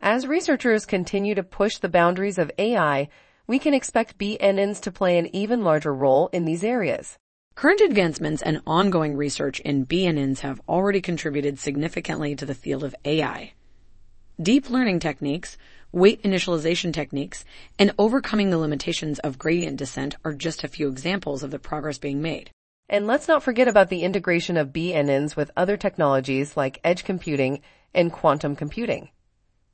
As 0.00 0.26
researchers 0.26 0.86
continue 0.86 1.34
to 1.34 1.42
push 1.42 1.76
the 1.76 1.88
boundaries 1.88 2.38
of 2.38 2.50
AI, 2.58 3.08
we 3.46 3.58
can 3.58 3.74
expect 3.74 4.18
BNNs 4.18 4.80
to 4.80 4.92
play 4.92 5.18
an 5.18 5.34
even 5.34 5.62
larger 5.62 5.92
role 5.92 6.28
in 6.32 6.46
these 6.46 6.64
areas. 6.64 7.18
Current 7.60 7.82
advancements 7.82 8.40
and 8.40 8.62
ongoing 8.66 9.18
research 9.18 9.60
in 9.60 9.84
BNNs 9.84 10.38
have 10.38 10.62
already 10.66 11.02
contributed 11.02 11.58
significantly 11.58 12.34
to 12.36 12.46
the 12.46 12.54
field 12.54 12.82
of 12.82 12.94
AI. 13.04 13.52
Deep 14.40 14.70
learning 14.70 14.98
techniques, 14.98 15.58
weight 15.92 16.22
initialization 16.22 16.90
techniques, 16.90 17.44
and 17.78 17.92
overcoming 17.98 18.48
the 18.48 18.56
limitations 18.56 19.18
of 19.18 19.38
gradient 19.38 19.76
descent 19.76 20.16
are 20.24 20.32
just 20.32 20.64
a 20.64 20.68
few 20.68 20.88
examples 20.88 21.42
of 21.42 21.50
the 21.50 21.58
progress 21.58 21.98
being 21.98 22.22
made. 22.22 22.50
And 22.88 23.06
let's 23.06 23.28
not 23.28 23.42
forget 23.42 23.68
about 23.68 23.90
the 23.90 24.04
integration 24.04 24.56
of 24.56 24.72
BNNs 24.72 25.36
with 25.36 25.50
other 25.54 25.76
technologies 25.76 26.56
like 26.56 26.80
edge 26.82 27.04
computing 27.04 27.60
and 27.92 28.10
quantum 28.10 28.56
computing. 28.56 29.10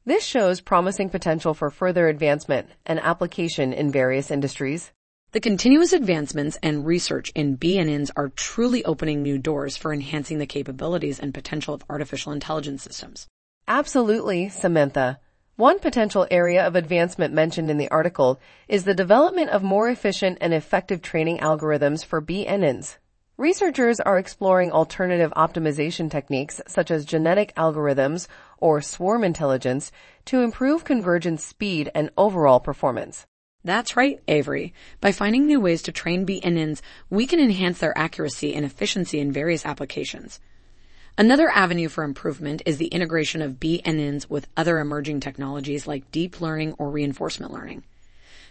This 0.05 0.25
shows 0.25 0.61
promising 0.61 1.09
potential 1.09 1.55
for 1.55 1.70
further 1.70 2.09
advancement 2.09 2.68
and 2.85 2.99
application 2.99 3.72
in 3.72 3.92
various 3.92 4.33
industries. 4.33 4.90
The 5.32 5.40
continuous 5.40 5.92
advancements 5.92 6.56
and 6.62 6.86
research 6.86 7.32
in 7.34 7.58
BNNs 7.58 8.10
are 8.16 8.28
truly 8.28 8.84
opening 8.84 9.22
new 9.22 9.38
doors 9.38 9.76
for 9.76 9.92
enhancing 9.92 10.38
the 10.38 10.46
capabilities 10.46 11.18
and 11.18 11.34
potential 11.34 11.74
of 11.74 11.84
artificial 11.90 12.32
intelligence 12.32 12.84
systems. 12.84 13.26
Absolutely, 13.68 14.48
Samantha. 14.48 15.18
One 15.56 15.78
potential 15.80 16.26
area 16.30 16.66
of 16.66 16.76
advancement 16.76 17.34
mentioned 17.34 17.70
in 17.70 17.76
the 17.76 17.90
article 17.90 18.38
is 18.68 18.84
the 18.84 18.94
development 18.94 19.50
of 19.50 19.62
more 19.62 19.88
efficient 19.88 20.38
and 20.40 20.54
effective 20.54 21.02
training 21.02 21.38
algorithms 21.38 22.04
for 22.04 22.22
BNNs. 22.22 22.96
Researchers 23.36 23.98
are 24.00 24.18
exploring 24.18 24.70
alternative 24.70 25.32
optimization 25.36 26.10
techniques 26.10 26.60
such 26.68 26.90
as 26.90 27.04
genetic 27.04 27.54
algorithms 27.56 28.28
or 28.58 28.80
swarm 28.80 29.24
intelligence 29.24 29.90
to 30.26 30.40
improve 30.40 30.84
convergence 30.84 31.44
speed 31.44 31.90
and 31.94 32.10
overall 32.16 32.60
performance. 32.60 33.26
That's 33.66 33.96
right, 33.96 34.22
Avery. 34.29 34.72
By 35.00 35.11
finding 35.11 35.44
new 35.44 35.59
ways 35.59 35.83
to 35.83 35.92
train 35.92 36.24
BNNs, 36.24 36.83
we 37.11 37.26
can 37.26 37.40
enhance 37.40 37.81
their 37.81 37.98
accuracy 37.98 38.55
and 38.55 38.64
efficiency 38.64 39.18
in 39.18 39.33
various 39.33 39.66
applications. 39.66 40.38
Another 41.18 41.50
avenue 41.50 41.88
for 41.88 42.05
improvement 42.05 42.62
is 42.64 42.79
the 42.79 42.87
integration 42.87 43.42
of 43.42 43.59
BNNs 43.59 44.31
with 44.31 44.46
other 44.57 44.79
emerging 44.79 45.18
technologies 45.18 45.85
like 45.85 46.12
deep 46.12 46.40
learning 46.40 46.74
or 46.79 46.90
reinforcement 46.90 47.52
learning. 47.52 47.83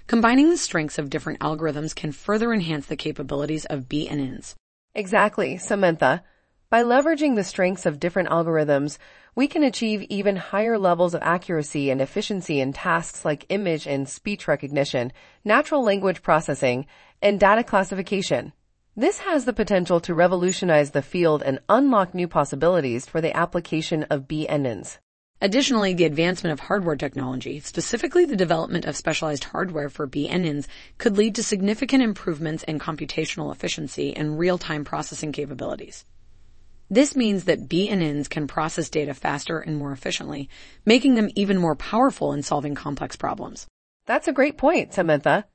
Combining 0.05 0.49
the 0.49 0.57
strengths 0.57 0.97
of 0.97 1.09
different 1.09 1.39
algorithms 1.39 1.95
can 1.95 2.11
further 2.11 2.51
enhance 2.51 2.87
the 2.87 2.97
capabilities 2.97 3.63
of 3.63 3.87
BNNs. 3.87 4.55
Exactly, 4.93 5.57
Samantha. 5.57 6.23
By 6.69 6.81
leveraging 6.83 7.35
the 7.35 7.43
strengths 7.43 7.85
of 7.85 7.99
different 7.99 8.29
algorithms, 8.29 8.97
we 9.35 9.47
can 9.47 9.63
achieve 9.63 10.01
even 10.03 10.35
higher 10.35 10.79
levels 10.79 11.13
of 11.13 11.21
accuracy 11.21 11.91
and 11.91 12.01
efficiency 12.01 12.59
in 12.59 12.73
tasks 12.73 13.23
like 13.23 13.45
image 13.49 13.85
and 13.85 14.09
speech 14.09 14.47
recognition, 14.47 15.13
natural 15.43 15.83
language 15.83 16.23
processing, 16.23 16.87
and 17.21 17.39
data 17.39 17.63
classification. 17.63 18.51
This 18.95 19.19
has 19.19 19.45
the 19.45 19.53
potential 19.53 19.99
to 19.99 20.15
revolutionize 20.15 20.91
the 20.91 21.03
field 21.03 21.43
and 21.43 21.59
unlock 21.69 22.15
new 22.15 22.27
possibilities 22.27 23.05
for 23.05 23.21
the 23.21 23.35
application 23.35 24.03
of 24.03 24.27
BNNs. 24.27 24.97
Additionally, 25.41 25.93
the 25.93 26.05
advancement 26.05 26.53
of 26.53 26.61
hardware 26.61 26.95
technology, 26.95 27.59
specifically 27.59 28.25
the 28.25 28.35
development 28.35 28.85
of 28.85 28.95
specialized 28.95 29.43
hardware 29.43 29.89
for 29.89 30.07
BNNs, 30.07 30.65
could 30.97 31.17
lead 31.17 31.35
to 31.35 31.43
significant 31.43 32.01
improvements 32.01 32.63
in 32.63 32.79
computational 32.79 33.51
efficiency 33.51 34.15
and 34.15 34.39
real-time 34.39 34.83
processing 34.83 35.31
capabilities. 35.31 36.05
This 36.89 37.15
means 37.15 37.45
that 37.45 37.67
BNNs 37.67 38.29
can 38.29 38.47
process 38.47 38.89
data 38.89 39.13
faster 39.13 39.59
and 39.59 39.77
more 39.77 39.91
efficiently, 39.91 40.49
making 40.85 41.15
them 41.15 41.29
even 41.35 41.57
more 41.57 41.75
powerful 41.75 42.31
in 42.31 42.43
solving 42.43 42.75
complex 42.75 43.15
problems. 43.15 43.65
That's 44.05 44.27
a 44.27 44.33
great 44.33 44.57
point, 44.57 44.93
Samantha. 44.93 45.45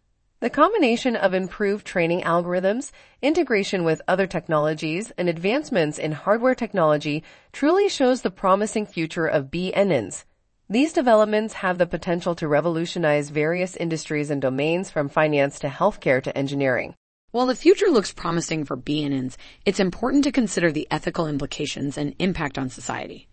The 0.40 0.51
combination 0.51 1.16
of 1.16 1.35
improved 1.35 1.87
training 1.87 2.23
algorithms, 2.23 2.90
integration 3.23 3.85
with 3.85 4.03
other 4.09 4.27
technologies, 4.27 5.12
and 5.19 5.29
advancements 5.29 5.99
in 5.99 6.12
hardware 6.12 6.55
technology 6.55 7.23
truly 7.53 7.88
shows 7.88 8.23
the 8.23 8.31
promising 8.31 8.87
future 8.87 9.27
of 9.27 9.51
BNNs. 9.51 10.25
These 10.69 10.93
developments 10.93 11.55
have 11.55 11.79
the 11.79 11.87
potential 11.87 12.35
to 12.37 12.49
revolutionize 12.49 13.29
various 13.29 13.77
industries 13.77 14.31
and 14.31 14.40
domains 14.40 14.90
from 14.90 15.09
finance 15.09 15.59
to 15.61 15.69
healthcare 15.69 16.23
to 16.23 16.37
engineering. 16.37 16.95
While 17.31 17.47
the 17.47 17.55
future 17.55 17.88
looks 17.88 18.12
promising 18.12 18.64
for 18.64 18.77
BNNs, 18.77 19.37
it's 19.64 19.81
important 19.81 20.25
to 20.25 20.33
consider 20.33 20.73
the 20.73 20.88
ethical 20.90 21.27
implications 21.27 21.97
and 21.97 22.14
impact 22.19 22.59
on 22.59 22.69
society. 22.69 23.29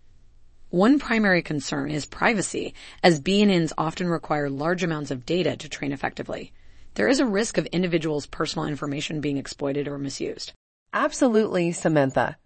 One 0.70 0.98
primary 0.98 1.42
concern 1.42 1.90
is 1.90 2.06
privacy, 2.06 2.74
as 3.02 3.20
BNNs 3.20 3.72
often 3.78 4.08
require 4.08 4.50
large 4.50 4.82
amounts 4.82 5.10
of 5.10 5.26
data 5.26 5.56
to 5.56 5.68
train 5.68 5.92
effectively 5.92 6.52
there 6.98 7.06
is 7.06 7.20
a 7.20 7.26
risk 7.26 7.58
of 7.58 7.66
individuals' 7.66 8.26
personal 8.26 8.66
information 8.66 9.20
being 9.20 9.36
exploited 9.36 9.86
or 9.86 9.98
misused. 9.98 10.52
Absolutely, 10.92 11.70
Samantha. 11.70 12.36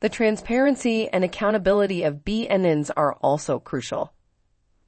The 0.00 0.08
transparency 0.08 1.08
and 1.08 1.22
accountability 1.22 2.02
of 2.02 2.24
BNNs 2.24 2.90
are 2.96 3.14
also 3.14 3.60
crucial. 3.60 4.12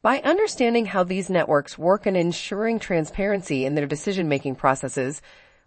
By 0.03 0.19
understanding 0.23 0.87
how 0.87 1.05
these 1.05 1.31
networks 1.31 1.79
work 1.79 2.05
and 2.05 2.17
ensuring 2.17 2.81
transparency 2.81 3.65
in 3.65 3.77
their 3.77 3.87
decision-making 3.87 4.57
processes, 4.57 5.23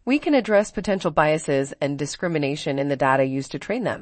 we 0.06 0.20
can 0.20 0.34
address 0.34 0.72
potential 0.72 1.12
biases 1.12 1.74
and 1.80 1.98
discrimination 1.98 2.78
in 2.78 2.90
the 2.90 2.98
data 2.98 3.24
used 3.24 3.52
to 3.52 3.60
train 3.60 3.84
them. 3.84 4.02